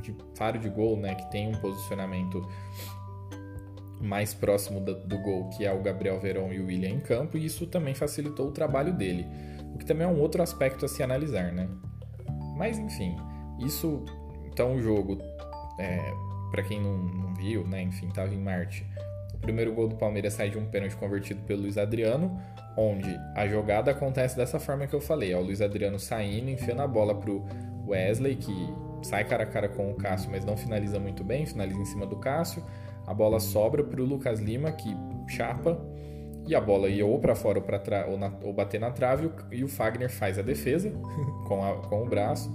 de 0.00 0.16
faro 0.34 0.58
de 0.58 0.70
gol, 0.70 0.96
né? 0.96 1.14
Que 1.14 1.30
tem 1.30 1.46
um 1.46 1.60
posicionamento 1.60 2.40
mais 4.00 4.32
próximo 4.32 4.80
do, 4.80 4.94
do, 5.06 5.18
gol, 5.18 5.50
que 5.50 5.66
é 5.66 5.72
o 5.72 5.82
Gabriel 5.82 6.18
Verón 6.18 6.52
e 6.52 6.60
o 6.60 6.66
William 6.66 6.88
em 6.88 7.00
campo, 7.00 7.36
e 7.36 7.44
isso 7.44 7.66
também 7.66 7.94
facilitou 7.94 8.48
o 8.48 8.50
trabalho 8.50 8.92
dele, 8.94 9.26
o 9.74 9.78
que 9.78 9.84
também 9.84 10.06
é 10.06 10.10
um 10.10 10.20
outro 10.20 10.42
aspecto 10.42 10.86
a 10.86 10.88
se 10.88 11.02
analisar, 11.02 11.52
né? 11.52 11.68
Mas 12.56 12.78
enfim, 12.78 13.14
isso 13.58 14.04
então 14.46 14.74
o 14.74 14.80
jogo, 14.80 15.18
é, 15.78 15.98
para 16.50 16.62
quem 16.62 16.80
não, 16.80 16.96
não, 16.96 17.34
viu, 17.34 17.66
né? 17.66 17.82
Enfim, 17.82 18.08
estava 18.08 18.34
em 18.34 18.40
Marte. 18.40 18.86
Primeiro 19.46 19.72
gol 19.72 19.86
do 19.86 19.94
Palmeiras 19.94 20.32
sai 20.32 20.50
de 20.50 20.58
um 20.58 20.66
pênalti 20.66 20.96
convertido 20.96 21.40
pelo 21.42 21.62
Luiz 21.62 21.78
Adriano, 21.78 22.36
onde 22.76 23.16
a 23.32 23.46
jogada 23.46 23.92
acontece 23.92 24.36
dessa 24.36 24.58
forma 24.58 24.88
que 24.88 24.94
eu 24.94 25.00
falei, 25.00 25.32
é 25.32 25.36
o 25.36 25.40
Luiz 25.40 25.60
Adriano 25.60 26.00
saindo, 26.00 26.50
enfiando 26.50 26.82
a 26.82 26.88
bola 26.88 27.14
pro 27.14 27.44
Wesley, 27.86 28.34
que 28.34 28.52
sai 29.02 29.24
cara 29.24 29.44
a 29.44 29.46
cara 29.46 29.68
com 29.68 29.88
o 29.88 29.94
Cássio, 29.94 30.32
mas 30.32 30.44
não 30.44 30.56
finaliza 30.56 30.98
muito 30.98 31.22
bem, 31.22 31.46
finaliza 31.46 31.78
em 31.78 31.84
cima 31.84 32.04
do 32.04 32.16
Cássio. 32.16 32.60
A 33.06 33.14
bola 33.14 33.38
sobra 33.38 33.84
para 33.84 34.02
o 34.02 34.04
Lucas 34.04 34.40
Lima, 34.40 34.72
que 34.72 34.92
chapa, 35.28 35.80
e 36.44 36.52
a 36.52 36.60
bola 36.60 36.88
ia 36.88 37.06
ou 37.06 37.20
para 37.20 37.36
fora 37.36 37.60
ou, 37.60 37.64
pra 37.64 38.06
ou, 38.08 38.18
na, 38.18 38.32
ou, 38.42 38.52
bater 38.52 38.80
na 38.80 38.90
trave, 38.90 39.30
e 39.52 39.62
o 39.62 39.68
Fagner 39.68 40.10
faz 40.10 40.40
a 40.40 40.42
defesa 40.42 40.90
com, 41.46 41.64
a, 41.64 41.76
com 41.82 42.02
o 42.02 42.06
braço. 42.08 42.52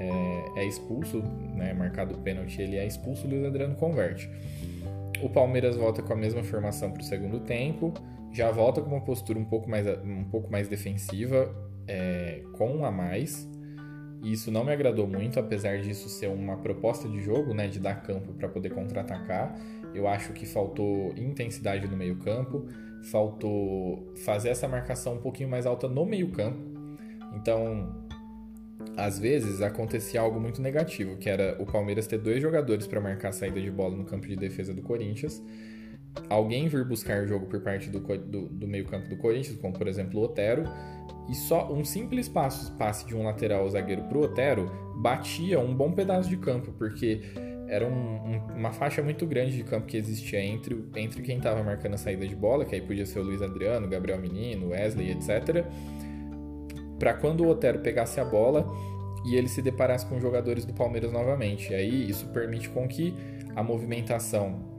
É, 0.00 0.62
é 0.62 0.64
expulso, 0.64 1.22
né, 1.54 1.72
marcado 1.72 2.14
o 2.14 2.18
pênalti, 2.18 2.60
ele 2.60 2.76
é 2.76 2.84
expulso, 2.84 3.24
o 3.24 3.30
Luiz 3.30 3.44
Adriano 3.44 3.76
converte. 3.76 4.28
O 5.22 5.28
Palmeiras 5.28 5.76
volta 5.76 6.02
com 6.02 6.12
a 6.12 6.16
mesma 6.16 6.42
formação 6.44 6.92
para 6.92 7.00
o 7.00 7.04
segundo 7.04 7.40
tempo, 7.40 7.92
já 8.32 8.50
volta 8.50 8.80
com 8.80 8.90
uma 8.90 9.00
postura 9.00 9.38
um 9.38 9.44
pouco 9.44 9.68
mais, 9.68 9.86
um 10.04 10.24
pouco 10.24 10.50
mais 10.50 10.68
defensiva, 10.68 11.52
é, 11.86 12.42
com 12.52 12.70
um 12.70 12.84
a 12.84 12.90
mais. 12.90 13.48
E 14.22 14.32
isso 14.32 14.50
não 14.50 14.64
me 14.64 14.72
agradou 14.72 15.06
muito, 15.06 15.38
apesar 15.38 15.78
disso 15.80 16.08
ser 16.08 16.28
uma 16.28 16.56
proposta 16.56 17.08
de 17.08 17.20
jogo, 17.20 17.54
né, 17.54 17.68
de 17.68 17.78
dar 17.78 18.02
campo 18.02 18.32
para 18.32 18.48
poder 18.48 18.70
contra-atacar. 18.70 19.56
Eu 19.94 20.06
acho 20.06 20.32
que 20.32 20.44
faltou 20.44 21.12
intensidade 21.16 21.86
no 21.88 21.96
meio-campo, 21.96 22.66
faltou 23.10 24.12
fazer 24.24 24.50
essa 24.50 24.68
marcação 24.68 25.14
um 25.14 25.18
pouquinho 25.18 25.48
mais 25.48 25.66
alta 25.66 25.88
no 25.88 26.04
meio-campo. 26.04 26.58
Então, 27.34 28.07
às 28.98 29.18
vezes 29.18 29.62
acontecia 29.62 30.20
algo 30.20 30.40
muito 30.40 30.60
negativo, 30.60 31.16
que 31.16 31.30
era 31.30 31.56
o 31.60 31.64
Palmeiras 31.64 32.08
ter 32.08 32.18
dois 32.18 32.42
jogadores 32.42 32.86
para 32.86 33.00
marcar 33.00 33.28
a 33.28 33.32
saída 33.32 33.60
de 33.60 33.70
bola 33.70 33.96
no 33.96 34.04
campo 34.04 34.26
de 34.26 34.34
defesa 34.34 34.74
do 34.74 34.82
Corinthians, 34.82 35.40
alguém 36.28 36.66
vir 36.66 36.84
buscar 36.84 37.22
o 37.22 37.26
jogo 37.26 37.46
por 37.46 37.60
parte 37.60 37.88
do, 37.88 38.00
do, 38.00 38.48
do 38.48 38.66
meio-campo 38.66 39.08
do 39.08 39.16
Corinthians, 39.16 39.56
como 39.58 39.72
por 39.72 39.86
exemplo 39.86 40.20
o 40.20 40.24
Otero, 40.24 40.64
e 41.30 41.34
só 41.34 41.72
um 41.72 41.84
simples 41.84 42.28
passo, 42.28 42.72
passe 42.72 43.06
de 43.06 43.14
um 43.14 43.22
lateral 43.22 43.62
ou 43.62 43.70
zagueiro 43.70 44.02
para 44.02 44.18
o 44.18 44.22
Otero 44.22 44.68
batia 44.96 45.60
um 45.60 45.72
bom 45.72 45.92
pedaço 45.92 46.28
de 46.28 46.36
campo, 46.36 46.72
porque 46.72 47.20
era 47.68 47.86
um, 47.86 47.90
um, 47.92 48.56
uma 48.56 48.72
faixa 48.72 49.00
muito 49.00 49.26
grande 49.26 49.54
de 49.54 49.62
campo 49.62 49.86
que 49.86 49.96
existia 49.96 50.42
entre, 50.42 50.84
entre 50.96 51.22
quem 51.22 51.36
estava 51.36 51.62
marcando 51.62 51.94
a 51.94 51.98
saída 51.98 52.26
de 52.26 52.34
bola, 52.34 52.64
que 52.64 52.74
aí 52.74 52.80
podia 52.80 53.06
ser 53.06 53.20
o 53.20 53.22
Luiz 53.22 53.42
Adriano, 53.42 53.86
Gabriel 53.86 54.18
Menino, 54.18 54.70
Wesley, 54.70 55.12
etc. 55.12 55.64
Para 56.98 57.14
quando 57.14 57.44
o 57.44 57.48
Otero 57.48 57.78
pegasse 57.80 58.20
a 58.20 58.24
bola 58.24 58.66
e 59.24 59.36
ele 59.36 59.48
se 59.48 59.62
deparasse 59.62 60.06
com 60.06 60.20
jogadores 60.20 60.64
do 60.64 60.72
Palmeiras 60.72 61.12
novamente. 61.12 61.72
E 61.72 61.74
aí 61.74 62.10
isso 62.10 62.26
permite 62.28 62.68
com 62.68 62.86
que 62.88 63.14
a 63.54 63.62
movimentação 63.62 64.78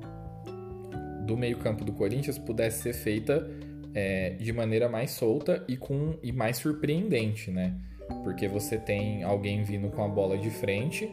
do 1.25 1.38
meio-campo 1.38 1.85
do 1.85 1.93
Corinthians 1.93 2.38
pudesse 2.38 2.81
ser 2.81 2.93
feita 2.93 3.47
é, 3.93 4.31
de 4.31 4.51
maneira 4.51 4.89
mais 4.89 5.11
solta 5.11 5.63
e, 5.67 5.77
com, 5.77 6.15
e 6.23 6.31
mais 6.31 6.57
surpreendente, 6.57 7.51
né? 7.51 7.75
Porque 8.23 8.47
você 8.47 8.77
tem 8.77 9.23
alguém 9.23 9.63
vindo 9.63 9.89
com 9.89 10.03
a 10.03 10.07
bola 10.07 10.38
de 10.38 10.49
frente, 10.49 11.09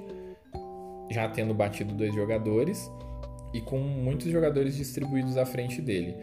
já 1.10 1.28
tendo 1.28 1.52
batido 1.52 1.94
dois 1.94 2.14
jogadores 2.14 2.90
e 3.52 3.60
com 3.60 3.78
muitos 3.78 4.30
jogadores 4.30 4.76
distribuídos 4.76 5.36
à 5.36 5.44
frente 5.44 5.80
dele. 5.80 6.14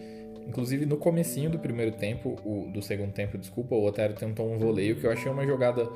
Inclusive 0.47 0.85
no 0.85 0.97
comecinho 0.97 1.49
do 1.49 1.59
primeiro 1.59 1.91
tempo, 1.91 2.37
o, 2.43 2.69
do 2.71 2.81
segundo 2.81 3.11
tempo, 3.11 3.37
desculpa, 3.37 3.75
o 3.75 3.85
Otero 3.85 4.13
tentou 4.13 4.51
um 4.51 4.57
voleio 4.57 4.95
que 4.95 5.05
eu 5.05 5.11
achei 5.11 5.31
uma 5.31 5.45
jogada 5.45 5.89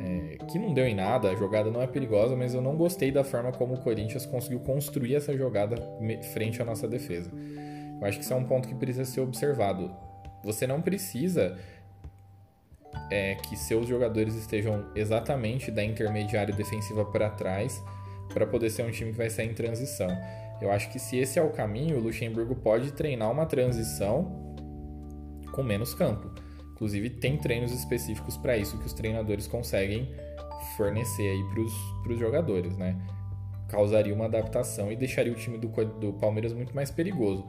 é, 0.00 0.38
que 0.46 0.58
não 0.58 0.72
deu 0.72 0.86
em 0.86 0.94
nada, 0.94 1.30
a 1.30 1.34
jogada 1.34 1.70
não 1.70 1.82
é 1.82 1.86
perigosa, 1.86 2.36
mas 2.36 2.54
eu 2.54 2.62
não 2.62 2.76
gostei 2.76 3.10
da 3.10 3.24
forma 3.24 3.50
como 3.52 3.74
o 3.74 3.80
Corinthians 3.80 4.24
conseguiu 4.24 4.60
construir 4.60 5.16
essa 5.16 5.36
jogada 5.36 5.76
frente 6.32 6.62
à 6.62 6.64
nossa 6.64 6.86
defesa. 6.86 7.30
Eu 8.00 8.06
acho 8.06 8.18
que 8.18 8.24
isso 8.24 8.32
é 8.32 8.36
um 8.36 8.44
ponto 8.44 8.68
que 8.68 8.74
precisa 8.74 9.04
ser 9.04 9.20
observado. 9.20 9.90
Você 10.44 10.66
não 10.66 10.80
precisa 10.80 11.58
é, 13.10 13.34
que 13.34 13.56
seus 13.56 13.88
jogadores 13.88 14.34
estejam 14.34 14.84
exatamente 14.94 15.70
da 15.70 15.82
intermediária 15.82 16.54
defensiva 16.54 17.04
para 17.04 17.28
trás 17.30 17.82
para 18.32 18.46
poder 18.46 18.70
ser 18.70 18.82
um 18.82 18.90
time 18.90 19.10
que 19.10 19.18
vai 19.18 19.30
sair 19.30 19.50
em 19.50 19.54
transição. 19.54 20.08
Eu 20.60 20.70
acho 20.70 20.90
que 20.90 20.98
se 20.98 21.16
esse 21.16 21.38
é 21.38 21.42
o 21.42 21.50
caminho, 21.50 21.96
o 21.96 22.00
Luxemburgo 22.00 22.54
pode 22.54 22.92
treinar 22.92 23.30
uma 23.30 23.46
transição 23.46 24.54
com 25.52 25.62
menos 25.62 25.94
campo. 25.94 26.30
Inclusive, 26.72 27.10
tem 27.10 27.36
treinos 27.36 27.72
específicos 27.72 28.36
para 28.36 28.56
isso 28.56 28.78
que 28.78 28.86
os 28.86 28.92
treinadores 28.92 29.46
conseguem 29.46 30.14
fornecer 30.76 31.28
aí 31.28 31.44
para 32.02 32.12
os 32.12 32.18
jogadores, 32.18 32.76
né? 32.76 32.96
Causaria 33.68 34.14
uma 34.14 34.26
adaptação 34.26 34.90
e 34.90 34.96
deixaria 34.96 35.32
o 35.32 35.36
time 35.36 35.58
do, 35.58 35.68
do 35.68 36.12
Palmeiras 36.14 36.52
muito 36.52 36.74
mais 36.74 36.90
perigoso 36.90 37.46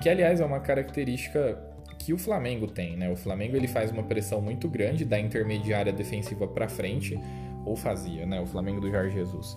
que 0.00 0.08
aliás 0.08 0.40
é 0.40 0.44
uma 0.44 0.60
característica 0.60 1.58
que 1.98 2.12
o 2.12 2.18
Flamengo 2.18 2.66
tem, 2.66 2.96
né? 2.96 3.10
O 3.10 3.16
Flamengo 3.16 3.56
ele 3.56 3.66
faz 3.66 3.90
uma 3.90 4.02
pressão 4.02 4.40
muito 4.40 4.68
grande 4.68 5.04
da 5.04 5.18
intermediária 5.18 5.92
defensiva 5.92 6.46
para 6.46 6.68
frente, 6.68 7.18
ou 7.64 7.74
fazia, 7.74 8.26
né? 8.26 8.40
O 8.40 8.46
Flamengo 8.46 8.80
do 8.80 8.90
Jorge 8.90 9.14
Jesus. 9.14 9.56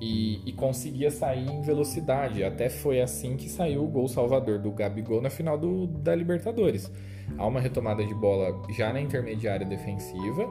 E, 0.00 0.40
e, 0.48 0.52
conseguia 0.52 1.10
sair 1.10 1.46
em 1.46 1.60
velocidade. 1.60 2.42
Até 2.42 2.70
foi 2.70 3.02
assim 3.02 3.36
que 3.36 3.50
saiu 3.50 3.84
o 3.84 3.86
gol 3.86 4.08
salvador 4.08 4.58
do 4.58 4.70
Gabigol 4.70 5.20
na 5.20 5.28
final 5.28 5.58
do, 5.58 5.86
da 5.86 6.14
Libertadores. 6.14 6.90
Há 7.36 7.46
uma 7.46 7.60
retomada 7.60 8.04
de 8.04 8.14
bola 8.14 8.62
já 8.70 8.92
na 8.92 9.00
intermediária 9.00 9.66
defensiva, 9.66 10.48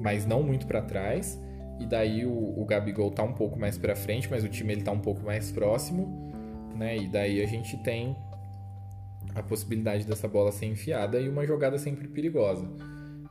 mas 0.00 0.24
não 0.24 0.44
muito 0.44 0.66
para 0.66 0.80
trás. 0.80 1.40
E 1.80 1.86
daí 1.86 2.24
o, 2.24 2.60
o 2.60 2.64
Gabigol 2.64 3.10
tá 3.10 3.24
um 3.24 3.32
pouco 3.32 3.58
mais 3.58 3.76
para 3.76 3.96
frente, 3.96 4.28
mas 4.30 4.44
o 4.44 4.48
time 4.48 4.72
ele 4.72 4.82
tá 4.82 4.92
um 4.92 5.00
pouco 5.00 5.22
mais 5.22 5.50
próximo, 5.50 6.32
né? 6.76 6.96
E 6.96 7.08
daí 7.08 7.42
a 7.42 7.46
gente 7.46 7.76
tem 7.78 8.16
a 9.34 9.42
possibilidade 9.42 10.06
dessa 10.06 10.28
bola 10.28 10.52
ser 10.52 10.66
enfiada 10.66 11.20
e 11.20 11.28
uma 11.28 11.44
jogada 11.44 11.78
sempre 11.78 12.06
perigosa. 12.06 12.64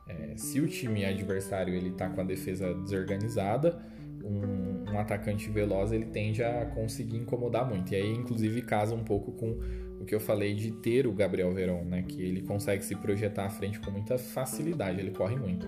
É, 0.06 0.36
se 0.36 0.60
o 0.60 0.68
time 0.68 1.04
adversário 1.04 1.74
ele 1.74 1.88
está 1.88 2.08
com 2.10 2.20
a 2.20 2.24
defesa 2.24 2.74
desorganizada, 2.74 3.80
um, 4.22 4.63
um, 4.94 4.98
atacante 4.98 5.50
veloz 5.50 5.92
ele 5.92 6.06
tende 6.06 6.42
a 6.42 6.66
conseguir 6.66 7.16
incomodar 7.16 7.68
muito. 7.68 7.92
E 7.92 7.96
aí, 7.96 8.12
inclusive, 8.12 8.62
casa 8.62 8.94
um 8.94 9.04
pouco 9.04 9.32
com 9.32 9.58
o 10.00 10.04
que 10.04 10.14
eu 10.14 10.20
falei 10.20 10.54
de 10.54 10.70
ter 10.70 11.06
o 11.06 11.12
Gabriel 11.12 11.52
Verón, 11.52 11.84
né? 11.84 12.02
Que 12.02 12.22
ele 12.22 12.42
consegue 12.42 12.84
se 12.84 12.94
projetar 12.96 13.46
à 13.46 13.50
frente 13.50 13.80
com 13.80 13.90
muita 13.90 14.18
facilidade, 14.18 15.00
ele 15.00 15.10
corre 15.10 15.36
muito. 15.36 15.66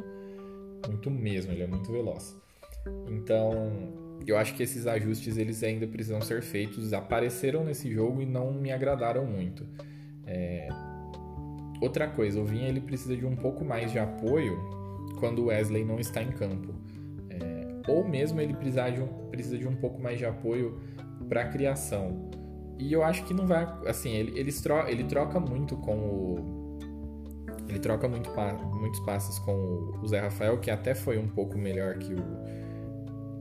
Muito 0.88 1.10
mesmo, 1.10 1.52
ele 1.52 1.62
é 1.62 1.66
muito 1.66 1.90
veloz. 1.90 2.36
Então, 3.08 4.06
eu 4.26 4.36
acho 4.36 4.54
que 4.54 4.62
esses 4.62 4.86
ajustes 4.86 5.36
eles 5.36 5.62
ainda 5.62 5.86
precisam 5.86 6.20
ser 6.20 6.42
feitos. 6.42 6.92
Apareceram 6.92 7.64
nesse 7.64 7.90
jogo 7.90 8.22
e 8.22 8.26
não 8.26 8.52
me 8.52 8.70
agradaram 8.70 9.24
muito. 9.24 9.66
É... 10.26 10.68
Outra 11.80 12.08
coisa, 12.08 12.40
o 12.40 12.44
Vinha 12.44 12.68
ele 12.68 12.80
precisa 12.80 13.16
de 13.16 13.26
um 13.26 13.36
pouco 13.36 13.64
mais 13.64 13.92
de 13.92 13.98
apoio 13.98 14.58
quando 15.18 15.40
o 15.40 15.46
Wesley 15.46 15.84
não 15.84 15.98
está 15.98 16.22
em 16.22 16.30
campo. 16.30 16.74
Ou 17.88 18.06
mesmo 18.06 18.40
ele 18.40 18.54
precisa 18.54 18.90
de 18.90 19.00
um, 19.00 19.06
precisa 19.30 19.58
de 19.58 19.66
um 19.66 19.76
pouco 19.76 20.00
mais 20.00 20.18
de 20.18 20.24
apoio 20.24 20.80
para 21.28 21.42
a 21.42 21.48
criação. 21.48 22.30
E 22.78 22.92
eu 22.92 23.02
acho 23.02 23.24
que 23.24 23.32
não 23.32 23.46
vai. 23.46 23.66
Assim, 23.86 24.10
ele, 24.10 24.38
ele, 24.38 24.52
troca, 24.52 24.90
ele 24.90 25.04
troca 25.04 25.40
muito 25.40 25.76
com 25.76 25.96
o. 25.96 26.76
Ele 27.68 27.78
troca 27.78 28.06
muito, 28.06 28.30
muitos 28.74 29.00
passes 29.00 29.38
com 29.40 29.52
o 30.00 30.06
Zé 30.06 30.20
Rafael, 30.20 30.58
que 30.58 30.70
até 30.70 30.94
foi 30.94 31.18
um 31.18 31.26
pouco 31.26 31.58
melhor 31.58 31.98
que 31.98 32.14
o 32.14 32.66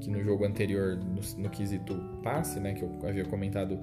que 0.05 0.09
no 0.11 0.21
jogo 0.23 0.45
anterior, 0.45 0.97
no, 0.97 1.41
no 1.41 1.49
quesito 1.49 1.95
passe, 2.21 2.59
né? 2.59 2.73
Que 2.73 2.83
eu 2.83 2.91
havia 3.03 3.25
comentado 3.25 3.79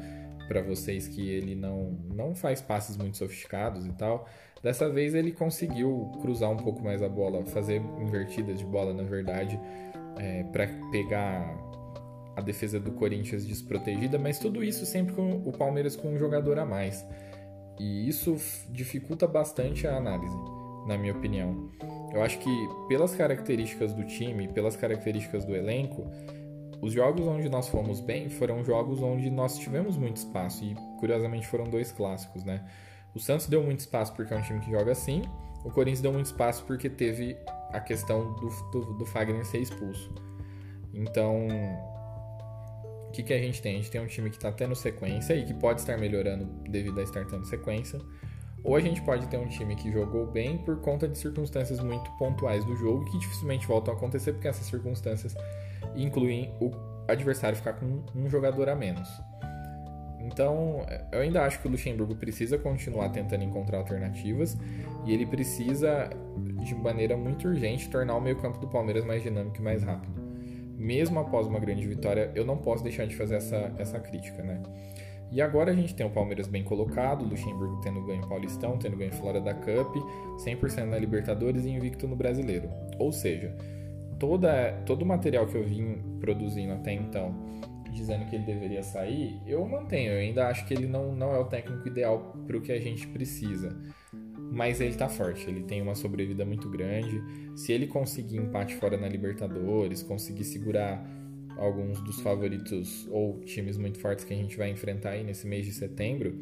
para 0.46 0.62
vocês 0.62 1.08
que 1.08 1.28
ele 1.28 1.54
não, 1.54 1.98
não 2.14 2.34
faz 2.34 2.60
passes 2.60 2.96
muito 2.96 3.16
sofisticados 3.16 3.86
e 3.86 3.92
tal. 3.92 4.28
Dessa 4.62 4.88
vez 4.88 5.14
ele 5.14 5.32
conseguiu 5.32 6.12
cruzar 6.20 6.50
um 6.50 6.56
pouco 6.56 6.82
mais 6.82 7.02
a 7.02 7.08
bola, 7.08 7.44
fazer 7.46 7.82
invertidas 8.00 8.58
de 8.58 8.64
bola, 8.64 8.94
na 8.94 9.02
verdade, 9.02 9.58
é, 10.16 10.44
para 10.44 10.68
pegar 10.90 11.56
a 12.36 12.40
defesa 12.40 12.80
do 12.80 12.92
Corinthians 12.92 13.46
desprotegida, 13.46 14.18
mas 14.18 14.38
tudo 14.38 14.64
isso 14.64 14.86
sempre 14.86 15.14
com 15.14 15.42
o 15.44 15.52
Palmeiras 15.52 15.96
com 15.96 16.08
um 16.08 16.18
jogador 16.18 16.58
a 16.58 16.64
mais. 16.64 17.04
E 17.78 18.08
isso 18.08 18.36
dificulta 18.70 19.26
bastante 19.26 19.86
a 19.86 19.96
análise, 19.96 20.36
na 20.86 20.96
minha 20.96 21.12
opinião. 21.12 21.70
Eu 22.12 22.22
acho 22.22 22.38
que, 22.38 22.68
pelas 22.88 23.14
características 23.14 23.92
do 23.92 24.04
time, 24.04 24.48
pelas 24.48 24.76
características 24.76 25.44
do 25.44 25.54
elenco, 25.54 26.06
os 26.80 26.92
jogos 26.92 27.26
onde 27.26 27.48
nós 27.48 27.68
fomos 27.68 28.00
bem 28.00 28.28
foram 28.28 28.64
jogos 28.64 29.02
onde 29.02 29.30
nós 29.30 29.58
tivemos 29.58 29.96
muito 29.96 30.16
espaço. 30.16 30.64
E, 30.64 30.74
curiosamente, 30.98 31.46
foram 31.46 31.64
dois 31.64 31.92
clássicos, 31.92 32.44
né? 32.44 32.64
O 33.14 33.20
Santos 33.20 33.46
deu 33.46 33.62
muito 33.62 33.80
espaço 33.80 34.14
porque 34.14 34.32
é 34.32 34.36
um 34.36 34.42
time 34.42 34.60
que 34.60 34.70
joga 34.70 34.92
assim. 34.92 35.22
O 35.64 35.70
Corinthians 35.70 36.00
deu 36.00 36.12
muito 36.12 36.26
espaço 36.26 36.64
porque 36.64 36.90
teve 36.90 37.36
a 37.72 37.80
questão 37.80 38.34
do, 38.34 38.48
do, 38.70 38.94
do 38.94 39.06
Fagner 39.06 39.44
ser 39.44 39.58
expulso. 39.58 40.12
Então, 40.94 41.48
o 43.08 43.10
que, 43.12 43.22
que 43.22 43.32
a 43.32 43.38
gente 43.38 43.60
tem? 43.60 43.74
A 43.74 43.78
gente 43.78 43.90
tem 43.90 44.00
um 44.00 44.06
time 44.06 44.30
que 44.30 44.36
está 44.36 44.52
tendo 44.52 44.74
sequência 44.74 45.34
e 45.34 45.44
que 45.44 45.54
pode 45.54 45.80
estar 45.80 45.96
melhorando 45.98 46.46
devido 46.68 46.98
a 47.00 47.02
estar 47.02 47.24
tendo 47.26 47.44
sequência. 47.44 48.00
Ou 48.64 48.76
a 48.76 48.80
gente 48.80 49.02
pode 49.02 49.26
ter 49.26 49.38
um 49.38 49.48
time 49.48 49.74
que 49.74 49.90
jogou 49.90 50.26
bem 50.26 50.56
por 50.58 50.80
conta 50.80 51.08
de 51.08 51.18
circunstâncias 51.18 51.80
muito 51.80 52.10
pontuais 52.12 52.64
do 52.64 52.76
jogo 52.76 53.04
que 53.06 53.18
dificilmente 53.18 53.66
voltam 53.66 53.92
a 53.92 53.96
acontecer 53.96 54.32
porque 54.32 54.46
essas 54.46 54.66
circunstâncias 54.66 55.34
incluem 55.96 56.54
o 56.60 56.70
adversário 57.08 57.56
ficar 57.56 57.72
com 57.72 58.04
um 58.14 58.30
jogador 58.30 58.68
a 58.68 58.76
menos. 58.76 59.08
Então, 60.32 60.86
eu 61.12 61.20
ainda 61.20 61.42
acho 61.44 61.60
que 61.60 61.68
o 61.68 61.70
Luxemburgo 61.70 62.14
precisa 62.14 62.56
continuar 62.56 63.10
tentando 63.10 63.44
encontrar 63.44 63.78
alternativas 63.78 64.56
e 65.04 65.12
ele 65.12 65.26
precisa, 65.26 66.08
de 66.64 66.74
maneira 66.74 67.16
muito 67.16 67.46
urgente, 67.46 67.88
tornar 67.90 68.16
o 68.16 68.20
meio-campo 68.20 68.58
do 68.58 68.66
Palmeiras 68.66 69.04
mais 69.04 69.22
dinâmico 69.22 69.58
e 69.58 69.62
mais 69.62 69.82
rápido. 69.82 70.22
Mesmo 70.78 71.20
após 71.20 71.46
uma 71.46 71.60
grande 71.60 71.86
vitória, 71.86 72.30
eu 72.34 72.46
não 72.46 72.56
posso 72.56 72.82
deixar 72.82 73.06
de 73.06 73.14
fazer 73.14 73.36
essa, 73.36 73.72
essa 73.78 74.00
crítica, 74.00 74.42
né? 74.42 74.62
E 75.30 75.40
agora 75.40 75.70
a 75.70 75.74
gente 75.74 75.94
tem 75.94 76.04
o 76.04 76.10
Palmeiras 76.10 76.46
bem 76.46 76.64
colocado, 76.64 77.24
Luxemburgo 77.24 77.80
tendo 77.82 78.02
ganho 78.04 78.26
Paulistão, 78.26 78.78
tendo 78.78 78.96
ganho 78.96 79.12
Florida 79.12 79.54
Cup, 79.54 79.96
100% 80.44 80.84
na 80.84 80.98
Libertadores 80.98 81.64
e 81.64 81.70
invicto 81.70 82.06
no 82.06 82.16
Brasileiro. 82.16 82.68
Ou 82.98 83.12
seja, 83.12 83.54
toda, 84.18 84.72
todo 84.86 85.02
o 85.02 85.06
material 85.06 85.46
que 85.46 85.54
eu 85.54 85.64
vim 85.64 86.02
produzindo 86.20 86.72
até 86.72 86.92
então 86.92 87.34
dizendo 87.92 88.24
que 88.26 88.36
ele 88.36 88.44
deveria 88.44 88.82
sair, 88.82 89.40
eu 89.46 89.64
mantenho. 89.66 90.12
Eu 90.12 90.18
ainda 90.18 90.48
acho 90.48 90.66
que 90.66 90.74
ele 90.74 90.86
não, 90.86 91.14
não 91.14 91.34
é 91.34 91.38
o 91.38 91.44
técnico 91.44 91.86
ideal 91.86 92.36
para 92.46 92.56
o 92.56 92.60
que 92.60 92.72
a 92.72 92.80
gente 92.80 93.06
precisa. 93.08 93.76
Mas 94.50 94.80
ele 94.80 94.94
tá 94.94 95.08
forte, 95.08 95.48
ele 95.48 95.62
tem 95.62 95.80
uma 95.80 95.94
sobrevida 95.94 96.44
muito 96.44 96.68
grande. 96.68 97.22
Se 97.56 97.72
ele 97.72 97.86
conseguir 97.86 98.36
empate 98.36 98.74
fora 98.74 98.96
na 98.96 99.08
Libertadores, 99.08 100.02
conseguir 100.02 100.44
segurar 100.44 101.06
alguns 101.56 102.00
dos 102.00 102.20
favoritos 102.20 103.06
ou 103.10 103.40
times 103.40 103.76
muito 103.76 103.98
fortes 103.98 104.24
que 104.24 104.34
a 104.34 104.36
gente 104.36 104.56
vai 104.56 104.70
enfrentar 104.70 105.10
aí 105.10 105.24
nesse 105.24 105.46
mês 105.46 105.64
de 105.64 105.72
setembro, 105.72 106.38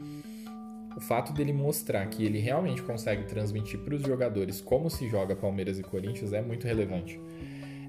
o 0.96 1.00
fato 1.00 1.32
dele 1.32 1.52
mostrar 1.52 2.06
que 2.06 2.24
ele 2.24 2.38
realmente 2.38 2.82
consegue 2.82 3.24
transmitir 3.24 3.78
para 3.80 3.94
os 3.94 4.02
jogadores 4.02 4.60
como 4.60 4.90
se 4.90 5.08
joga 5.08 5.36
Palmeiras 5.36 5.78
e 5.78 5.82
Corinthians 5.82 6.32
é 6.32 6.42
muito 6.42 6.66
relevante. 6.66 7.20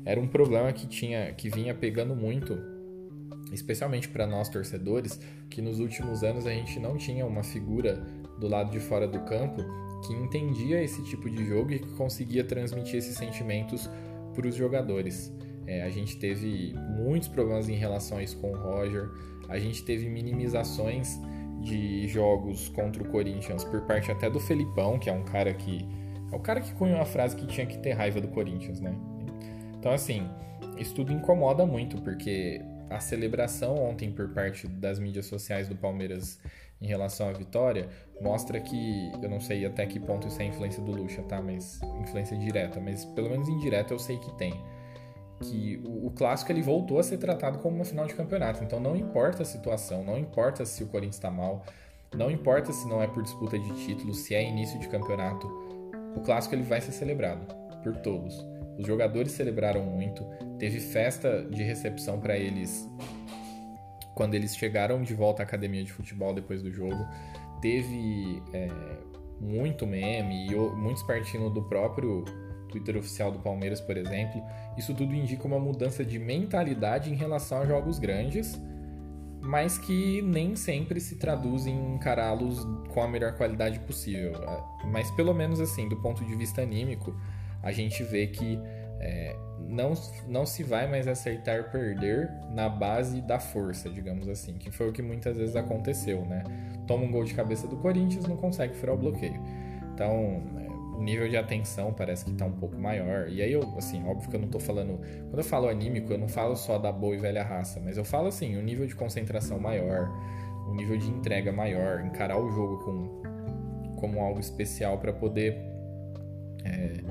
Era 0.06 0.20
um 0.20 0.27
problema 0.27 0.72
que 0.72 0.88
tinha 0.88 1.34
que 1.34 1.50
vinha 1.50 1.74
pegando 1.74 2.15
muito 2.15 2.58
especialmente 3.51 4.08
para 4.08 4.25
nós 4.25 4.50
torcedores, 4.50 5.20
que 5.50 5.62
nos 5.62 5.79
últimos 5.79 6.24
anos 6.24 6.46
a 6.46 6.51
gente 6.51 6.79
não 6.79 6.98
tinha 6.98 7.25
uma 7.25 7.43
figura 7.43 7.96
do 8.39 8.48
lado 8.48 8.72
de 8.72 8.79
fora 8.79 9.08
do 9.08 9.20
campo 9.22 9.62
que 10.05 10.13
entendia 10.13 10.81
esse 10.81 11.03
tipo 11.03 11.29
de 11.29 11.46
jogo 11.46 11.72
e 11.72 11.79
que 11.79 11.89
conseguia 11.96 12.43
transmitir 12.43 12.96
esses 12.96 13.15
sentimentos 13.15 13.89
para 14.34 14.48
os 14.48 14.55
jogadores. 14.55 15.31
É, 15.67 15.84
a 15.84 15.89
gente 15.89 16.17
teve 16.17 16.74
muitos 16.98 17.27
problemas 17.27 17.70
em 17.70 17.79
isso 18.22 18.38
com 18.39 18.51
o 18.51 18.55
Roger, 18.55 19.10
a 19.48 19.60
gente 19.60 19.84
teve 19.84 20.10
minimizações 20.10 21.20
de 21.62 22.08
jogos 22.08 22.70
contra 22.70 23.03
o 23.03 23.08
Corinthians 23.08 23.63
por 23.63 23.81
parte 23.81 24.12
até 24.12 24.29
do 24.29 24.39
Felipão, 24.39 24.98
que 24.98 25.10
é 25.10 25.13
um 25.13 25.24
cara 25.24 25.53
que. 25.53 25.88
É 26.31 26.36
o 26.36 26.39
cara 26.39 26.62
que 26.62 26.74
cunhou 26.74 27.00
a 27.00 27.05
frase 27.05 27.36
que 27.36 27.46
tinha 27.46 27.67
que 27.67 27.77
ter 27.77 27.91
raiva 27.91 28.22
do 28.22 28.29
Corinthians, 28.29 28.79
né? 28.79 28.96
Então, 29.77 29.91
assim, 29.91 30.27
isso 30.78 30.95
tudo 30.95 31.12
incomoda 31.12 31.65
muito, 31.65 32.02
porque 32.02 32.62
a 32.91 32.99
celebração 32.99 33.75
ontem 33.75 34.12
por 34.12 34.30
parte 34.30 34.67
das 34.67 34.99
mídias 34.99 35.25
sociais 35.25 35.67
do 35.67 35.75
Palmeiras 35.75 36.39
em 36.82 36.88
relação 36.88 37.30
à 37.30 37.32
vitória 37.32 37.88
mostra 38.19 38.60
que, 38.60 39.12
eu 39.21 39.30
não 39.30 39.39
sei 39.39 39.65
até 39.65 39.86
que 39.86 39.99
ponto 39.99 40.27
isso 40.27 40.41
é 40.41 40.45
influência 40.45 40.82
do 40.82 40.91
Lucha, 40.91 41.21
tá? 41.23 41.41
Mas 41.41 41.80
influência 42.01 42.38
direta, 42.38 42.80
mas 42.80 43.06
pelo 43.06 43.30
menos 43.30 43.47
indireta 43.47 43.93
eu 43.93 43.99
sei 43.99 44.17
que 44.17 44.32
tem. 44.38 44.54
Que 45.39 45.82
o, 45.86 46.08
o 46.08 46.12
clássico 46.12 46.51
ele 46.51 46.62
voltou 46.62 46.99
a 46.99 47.04
ser 47.04 47.17
tratado 47.17 47.60
como 47.60 47.75
uma 47.75 47.86
final 47.86 48.06
de 48.06 48.13
campeonato. 48.13 48.63
Então 48.63 48.80
não 48.80 48.95
importa 48.95 49.43
a 49.43 49.45
situação, 49.45 50.04
não 50.04 50.17
importa 50.17 50.65
se 50.65 50.84
o 50.84 50.88
Corinthians 50.88 51.15
está 51.15 51.32
mal, 51.32 51.63
não 52.15 52.30
importa 52.30 52.73
se 52.73 52.88
não 52.88 53.01
é 53.01 53.08
por 53.08 53.23
disputa 53.23 53.58
de 53.58 53.86
título, 53.86 54.13
se 54.13 54.36
é 54.36 54.43
início 54.43 54.80
de 54.80 54.89
campeonato, 54.89 55.47
o 56.15 56.21
clássico 56.21 56.56
ele 56.56 56.63
vai 56.63 56.82
ser 56.82 56.91
celebrado 56.91 57.45
por 57.84 57.95
todos. 57.97 58.45
Os 58.77 58.86
jogadores 58.86 59.32
celebraram 59.32 59.84
muito, 59.84 60.25
teve 60.62 60.80
festa 60.80 61.43
de 61.50 61.63
recepção 61.63 62.19
para 62.19 62.38
eles 62.38 62.88
quando 64.13 64.36
eles 64.36 64.56
chegaram 64.56 65.02
de 65.02 65.12
volta 65.15 65.41
à 65.41 65.43
academia 65.43 65.84
de 65.84 65.91
futebol 65.91 66.36
depois 66.36 66.62
do 66.62 66.71
jogo. 66.71 67.04
Teve 67.60 68.43
é, 68.54 68.69
muito 69.39 69.88
meme 69.88 70.52
e 70.52 70.56
muitos 70.56 71.02
partindo 71.02 71.50
do 71.50 71.63
próprio 71.63 72.24
Twitter 72.69 72.95
oficial 72.95 73.32
do 73.32 73.39
Palmeiras, 73.39 73.82
por 73.82 73.97
exemplo. 73.97 74.39
Isso 74.78 74.93
tudo 74.93 75.15
indica 75.15 75.47
uma 75.47 75.60
mudança 75.60 76.06
de 76.06 76.19
mentalidade 76.19 77.12
em 77.12 77.15
relação 77.15 77.62
a 77.62 77.65
jogos 77.65 77.97
grandes, 77.97 78.62
mas 79.41 79.80
que 79.80 80.21
nem 80.21 80.56
sempre 80.56 81.00
se 81.00 81.15
traduz 81.15 81.65
em 81.65 81.95
encará-los 81.95 82.63
com 82.89 83.02
a 83.02 83.08
melhor 83.08 83.34
qualidade 83.34 83.80
possível. 83.80 84.34
Mas 84.91 85.10
pelo 85.10 85.34
menos 85.34 85.60
assim, 85.60 85.89
do 85.89 85.97
ponto 85.97 86.24
de 86.24 86.36
vista 86.36 86.62
anímico, 86.62 87.19
a 87.63 87.71
gente 87.71 88.04
vê 88.04 88.28
que 88.28 88.60
é, 89.02 89.36
não, 89.58 89.94
não 90.28 90.46
se 90.46 90.64
vai 90.64 90.88
mais 90.88 91.08
aceitar 91.08 91.72
perder 91.72 92.32
na 92.52 92.70
base 92.70 93.20
da 93.22 93.40
força, 93.40 93.90
digamos 93.90 94.30
assim, 94.30 94.54
que 94.54 94.70
foi 94.70 94.90
o 94.90 94.94
que 94.94 95.02
muitas 95.02 95.38
vezes 95.38 95.56
aconteceu, 95.56 96.24
né? 96.26 96.44
Toma 96.86 97.06
um 97.06 97.12
gol 97.12 97.24
de 97.24 97.34
cabeça 97.34 97.68
do 97.68 97.78
Corinthians, 97.78 98.28
não 98.28 98.38
consegue 98.38 98.76
furar 98.76 98.96
o 98.96 98.98
bloqueio. 98.98 99.42
Então, 99.94 100.44
é, 100.60 100.98
o 100.98 101.02
nível 101.02 101.28
de 101.28 101.36
atenção 101.36 101.94
parece 101.94 102.26
que 102.26 102.32
está 102.32 102.46
um 102.46 102.52
pouco 102.52 102.78
maior. 102.78 103.28
E 103.28 103.42
aí, 103.42 103.52
eu, 103.52 103.62
assim, 103.76 104.06
óbvio 104.06 104.30
que 104.30 104.36
eu 104.36 104.40
não 104.40 104.48
estou 104.48 104.62
falando. 104.62 105.00
Quando 105.00 105.38
eu 105.38 105.44
falo 105.44 105.68
anímico, 105.68 106.14
eu 106.14 106.18
não 106.18 106.28
falo 106.28 106.56
só 106.56 106.78
da 106.78 106.92
boa 106.92 107.16
e 107.16 107.18
velha 107.18 107.44
raça, 107.44 107.82
mas 107.84 107.98
eu 107.98 108.06
falo 108.06 108.28
assim, 108.28 108.58
o 108.58 108.62
nível 108.62 108.86
de 108.86 108.96
concentração 108.96 109.60
maior, 109.60 110.10
o 110.70 110.76
nível 110.76 110.98
de 110.98 111.10
entrega 111.10 111.52
maior, 111.52 112.06
encarar 112.06 112.38
o 112.38 112.52
jogo 112.52 112.84
com, 112.84 113.96
como 114.00 114.20
algo 114.20 114.40
especial 114.40 115.00
para 115.00 115.12
poder. 115.12 115.58
É, 116.64 117.11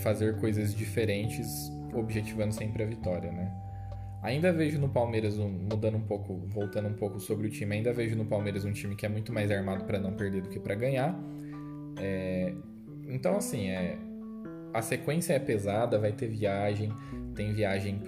fazer 0.00 0.36
coisas 0.38 0.74
diferentes, 0.74 1.70
objetivando 1.94 2.52
sempre 2.52 2.82
a 2.82 2.86
vitória, 2.86 3.30
né? 3.30 3.52
Ainda 4.22 4.52
vejo 4.52 4.78
no 4.78 4.88
Palmeiras, 4.88 5.38
um, 5.38 5.48
mudando 5.48 5.96
um 5.96 6.02
pouco, 6.02 6.36
voltando 6.48 6.88
um 6.88 6.94
pouco 6.94 7.18
sobre 7.18 7.46
o 7.46 7.50
time, 7.50 7.76
ainda 7.76 7.92
vejo 7.92 8.16
no 8.16 8.26
Palmeiras 8.26 8.64
um 8.64 8.72
time 8.72 8.94
que 8.94 9.06
é 9.06 9.08
muito 9.08 9.32
mais 9.32 9.50
armado 9.50 9.84
para 9.84 9.98
não 9.98 10.12
perder 10.12 10.42
do 10.42 10.48
que 10.50 10.60
para 10.60 10.74
ganhar. 10.74 11.18
É, 11.98 12.52
então, 13.08 13.36
assim, 13.36 13.70
é, 13.70 13.96
a 14.74 14.82
sequência 14.82 15.32
é 15.32 15.38
pesada, 15.38 15.98
vai 15.98 16.12
ter 16.12 16.28
viagem, 16.28 16.92
tem 17.34 17.54
viagem 17.54 17.98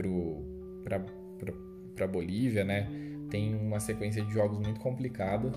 para 0.85 2.07
Bolívia, 2.07 2.63
né? 2.63 2.89
Tem 3.31 3.55
uma 3.55 3.81
sequência 3.81 4.23
de 4.23 4.33
jogos 4.33 4.59
muito 4.59 4.81
complicada. 4.81 5.51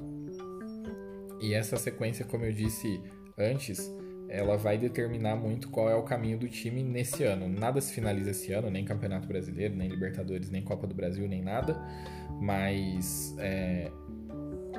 E 1.42 1.54
essa 1.54 1.76
sequência, 1.76 2.24
como 2.24 2.46
eu 2.46 2.54
disse 2.54 3.02
antes, 3.38 3.92
ela 4.28 4.58
vai 4.58 4.78
determinar 4.78 5.36
muito 5.36 5.70
qual 5.70 5.90
é 5.90 5.96
o 5.96 6.04
caminho 6.04 6.38
do 6.38 6.48
time 6.48 6.84
nesse 6.84 7.24
ano. 7.24 7.48
Nada 7.48 7.80
se 7.80 7.94
finaliza 7.94 8.32
esse 8.32 8.52
ano, 8.52 8.70
nem 8.70 8.84
Campeonato 8.84 9.28
Brasileiro, 9.28 9.76
nem 9.76 9.88
Libertadores, 9.88 10.50
nem 10.50 10.62
Copa 10.62 10.88
do 10.88 10.96
Brasil, 10.96 11.28
nem 11.28 11.42
nada. 11.42 11.80
Mas 12.42 13.36
é, 13.40 13.92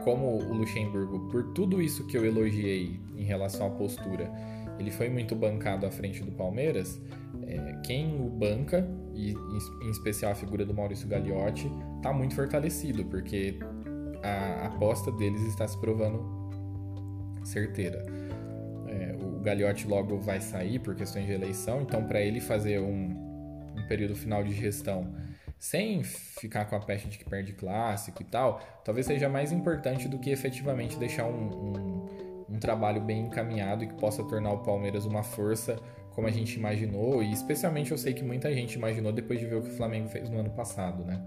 como 0.02 0.26
o 0.26 0.52
Luxemburgo, 0.52 1.28
por 1.30 1.52
tudo 1.52 1.80
isso 1.80 2.06
que 2.06 2.16
eu 2.16 2.24
elogiei 2.24 3.00
em 3.16 3.24
relação 3.24 3.66
à 3.66 3.70
postura, 3.70 4.30
ele 4.78 4.90
foi 4.90 5.08
muito 5.08 5.34
bancado 5.34 5.86
à 5.86 5.90
frente 5.90 6.22
do 6.22 6.32
Palmeiras. 6.32 7.00
É, 7.46 7.80
quem 7.84 8.20
o 8.20 8.28
banca, 8.28 8.86
e 9.14 9.32
em 9.32 9.90
especial 9.90 10.32
a 10.32 10.34
figura 10.34 10.64
do 10.64 10.74
Maurício 10.74 11.08
Gagliotti, 11.08 11.70
está 11.96 12.12
muito 12.12 12.34
fortalecido, 12.34 13.04
porque 13.04 13.58
a 14.22 14.66
aposta 14.66 15.12
deles 15.12 15.40
está 15.42 15.66
se 15.68 15.78
provando 15.80 16.34
certeira 17.44 18.04
Gagliotti 19.46 19.86
logo 19.86 20.18
vai 20.18 20.40
sair 20.40 20.80
por 20.80 20.96
questões 20.96 21.26
de 21.26 21.32
eleição, 21.32 21.80
então 21.80 22.04
para 22.04 22.20
ele 22.20 22.40
fazer 22.40 22.80
um, 22.80 23.72
um 23.76 23.86
período 23.88 24.16
final 24.16 24.42
de 24.42 24.52
gestão 24.52 25.14
sem 25.58 26.02
ficar 26.02 26.64
com 26.66 26.74
a 26.76 26.80
peste 26.80 27.08
de 27.08 27.16
que 27.16 27.24
perde 27.24 27.52
clássico 27.52 28.22
e 28.22 28.24
tal, 28.24 28.60
talvez 28.84 29.06
seja 29.06 29.28
mais 29.28 29.52
importante 29.52 30.08
do 30.08 30.18
que 30.18 30.30
efetivamente 30.30 30.98
deixar 30.98 31.24
um, 31.26 31.30
um, 31.30 32.06
um, 32.50 32.58
trabalho 32.58 33.00
bem 33.00 33.26
encaminhado 33.26 33.84
e 33.84 33.86
que 33.86 33.94
possa 33.94 34.22
tornar 34.24 34.52
o 34.52 34.58
Palmeiras 34.58 35.06
uma 35.06 35.22
força 35.22 35.76
como 36.10 36.26
a 36.26 36.30
gente 36.30 36.56
imaginou, 36.56 37.22
e 37.22 37.32
especialmente 37.32 37.92
eu 37.92 37.98
sei 37.98 38.14
que 38.14 38.24
muita 38.24 38.52
gente 38.52 38.74
imaginou 38.74 39.12
depois 39.12 39.38
de 39.38 39.46
ver 39.46 39.56
o 39.56 39.62
que 39.62 39.68
o 39.68 39.76
Flamengo 39.76 40.08
fez 40.08 40.28
no 40.28 40.40
ano 40.40 40.50
passado, 40.50 41.04
né? 41.04 41.22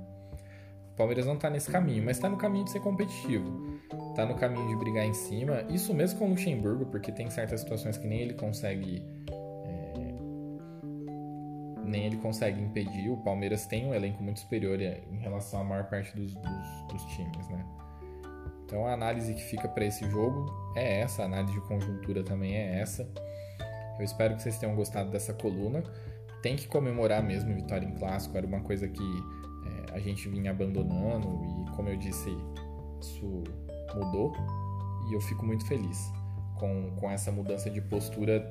Palmeiras 0.99 1.25
não 1.25 1.37
tá 1.37 1.49
nesse 1.49 1.71
caminho, 1.71 2.03
mas 2.03 2.19
tá 2.19 2.27
no 2.27 2.35
caminho 2.35 2.65
de 2.65 2.71
ser 2.71 2.81
competitivo. 2.81 3.79
Tá 4.17 4.25
no 4.25 4.35
caminho 4.35 4.67
de 4.67 4.75
brigar 4.75 5.05
em 5.05 5.13
cima. 5.13 5.63
Isso 5.69 5.93
mesmo 5.93 6.19
com 6.19 6.25
o 6.25 6.29
Luxemburgo, 6.31 6.85
porque 6.87 7.09
tem 7.09 7.29
certas 7.29 7.61
situações 7.61 7.97
que 7.97 8.05
nem 8.05 8.19
ele 8.19 8.33
consegue. 8.33 9.01
É, 9.63 10.15
nem 11.85 12.05
ele 12.05 12.17
consegue 12.17 12.61
impedir. 12.61 13.09
O 13.09 13.15
Palmeiras 13.15 13.65
tem 13.65 13.87
um 13.87 13.93
elenco 13.93 14.21
muito 14.21 14.41
superior 14.41 14.77
em 14.81 15.19
relação 15.19 15.61
à 15.61 15.63
maior 15.63 15.85
parte 15.85 16.13
dos, 16.13 16.35
dos, 16.35 16.87
dos 16.91 17.05
times, 17.15 17.47
né? 17.47 17.65
Então 18.65 18.85
a 18.85 18.91
análise 18.91 19.33
que 19.33 19.41
fica 19.41 19.69
para 19.69 19.85
esse 19.85 20.05
jogo 20.09 20.51
é 20.75 20.99
essa, 20.99 21.21
a 21.21 21.25
análise 21.25 21.53
de 21.53 21.61
conjuntura 21.61 22.25
também 22.25 22.57
é 22.57 22.81
essa. 22.81 23.09
Eu 23.97 24.03
espero 24.03 24.35
que 24.35 24.41
vocês 24.41 24.57
tenham 24.57 24.75
gostado 24.75 25.09
dessa 25.09 25.33
coluna. 25.33 25.81
Tem 26.43 26.57
que 26.57 26.67
comemorar 26.67 27.23
mesmo 27.23 27.55
vitória 27.55 27.87
em 27.87 27.95
clássico, 27.95 28.37
era 28.37 28.45
uma 28.45 28.59
coisa 28.59 28.85
que 28.85 29.38
a 29.91 29.99
gente 29.99 30.27
vinha 30.29 30.51
abandonando 30.51 31.27
e, 31.43 31.75
como 31.75 31.89
eu 31.89 31.97
disse, 31.97 32.29
isso 32.99 33.43
mudou 33.95 34.33
e 35.09 35.13
eu 35.13 35.21
fico 35.21 35.45
muito 35.45 35.65
feliz 35.65 36.11
com, 36.55 36.91
com 36.97 37.09
essa 37.09 37.31
mudança 37.31 37.69
de 37.69 37.81
postura 37.81 38.45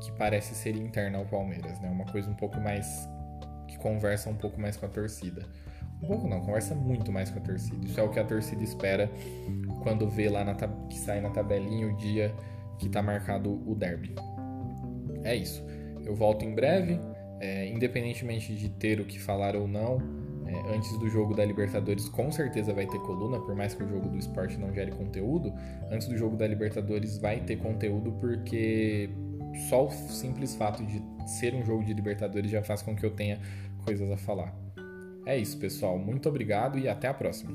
que 0.00 0.10
parece 0.12 0.54
ser 0.54 0.74
interna 0.76 1.18
ao 1.18 1.26
Palmeiras, 1.26 1.78
né? 1.80 1.90
Uma 1.90 2.06
coisa 2.06 2.28
um 2.30 2.34
pouco 2.34 2.58
mais 2.60 3.08
que 3.68 3.78
conversa 3.78 4.30
um 4.30 4.34
pouco 4.34 4.60
mais 4.60 4.76
com 4.76 4.86
a 4.86 4.88
torcida. 4.88 5.46
Um 6.02 6.06
pouco 6.06 6.26
não, 6.26 6.40
conversa 6.40 6.74
muito 6.74 7.12
mais 7.12 7.30
com 7.30 7.38
a 7.38 7.42
torcida. 7.42 7.84
Isso 7.84 8.00
é 8.00 8.02
o 8.02 8.08
que 8.08 8.18
a 8.18 8.24
torcida 8.24 8.62
espera 8.64 9.10
quando 9.82 10.08
vê 10.08 10.30
lá 10.30 10.42
na 10.42 10.54
que 10.54 10.98
sai 10.98 11.20
na 11.20 11.28
tabelinha 11.28 11.86
o 11.86 11.96
dia 11.96 12.34
que 12.78 12.86
está 12.86 13.02
marcado 13.02 13.62
o 13.70 13.74
derby. 13.74 14.14
É 15.22 15.36
isso. 15.36 15.62
Eu 16.02 16.16
volto 16.16 16.44
em 16.44 16.54
breve, 16.54 16.98
é, 17.38 17.68
independentemente 17.68 18.54
de 18.54 18.70
ter 18.70 19.00
o 19.00 19.04
que 19.04 19.20
falar 19.20 19.54
ou 19.54 19.68
não. 19.68 19.98
É, 20.50 20.74
antes 20.74 20.98
do 20.98 21.08
jogo 21.08 21.32
da 21.32 21.44
Libertadores, 21.44 22.08
com 22.08 22.30
certeza 22.32 22.72
vai 22.72 22.84
ter 22.84 22.98
coluna, 23.00 23.38
por 23.38 23.54
mais 23.54 23.72
que 23.72 23.84
o 23.84 23.88
jogo 23.88 24.08
do 24.08 24.18
esporte 24.18 24.58
não 24.58 24.72
gere 24.74 24.90
conteúdo. 24.90 25.52
Antes 25.90 26.08
do 26.08 26.16
jogo 26.18 26.36
da 26.36 26.46
Libertadores, 26.46 27.18
vai 27.18 27.40
ter 27.40 27.56
conteúdo, 27.56 28.10
porque 28.18 29.08
só 29.68 29.86
o 29.86 29.90
simples 29.90 30.56
fato 30.56 30.84
de 30.84 31.00
ser 31.38 31.54
um 31.54 31.64
jogo 31.64 31.84
de 31.84 31.94
Libertadores 31.94 32.50
já 32.50 32.62
faz 32.62 32.82
com 32.82 32.96
que 32.96 33.06
eu 33.06 33.12
tenha 33.12 33.38
coisas 33.84 34.10
a 34.10 34.16
falar. 34.16 34.52
É 35.24 35.38
isso, 35.38 35.56
pessoal. 35.58 35.96
Muito 35.96 36.28
obrigado 36.28 36.78
e 36.78 36.88
até 36.88 37.06
a 37.06 37.14
próxima. 37.14 37.52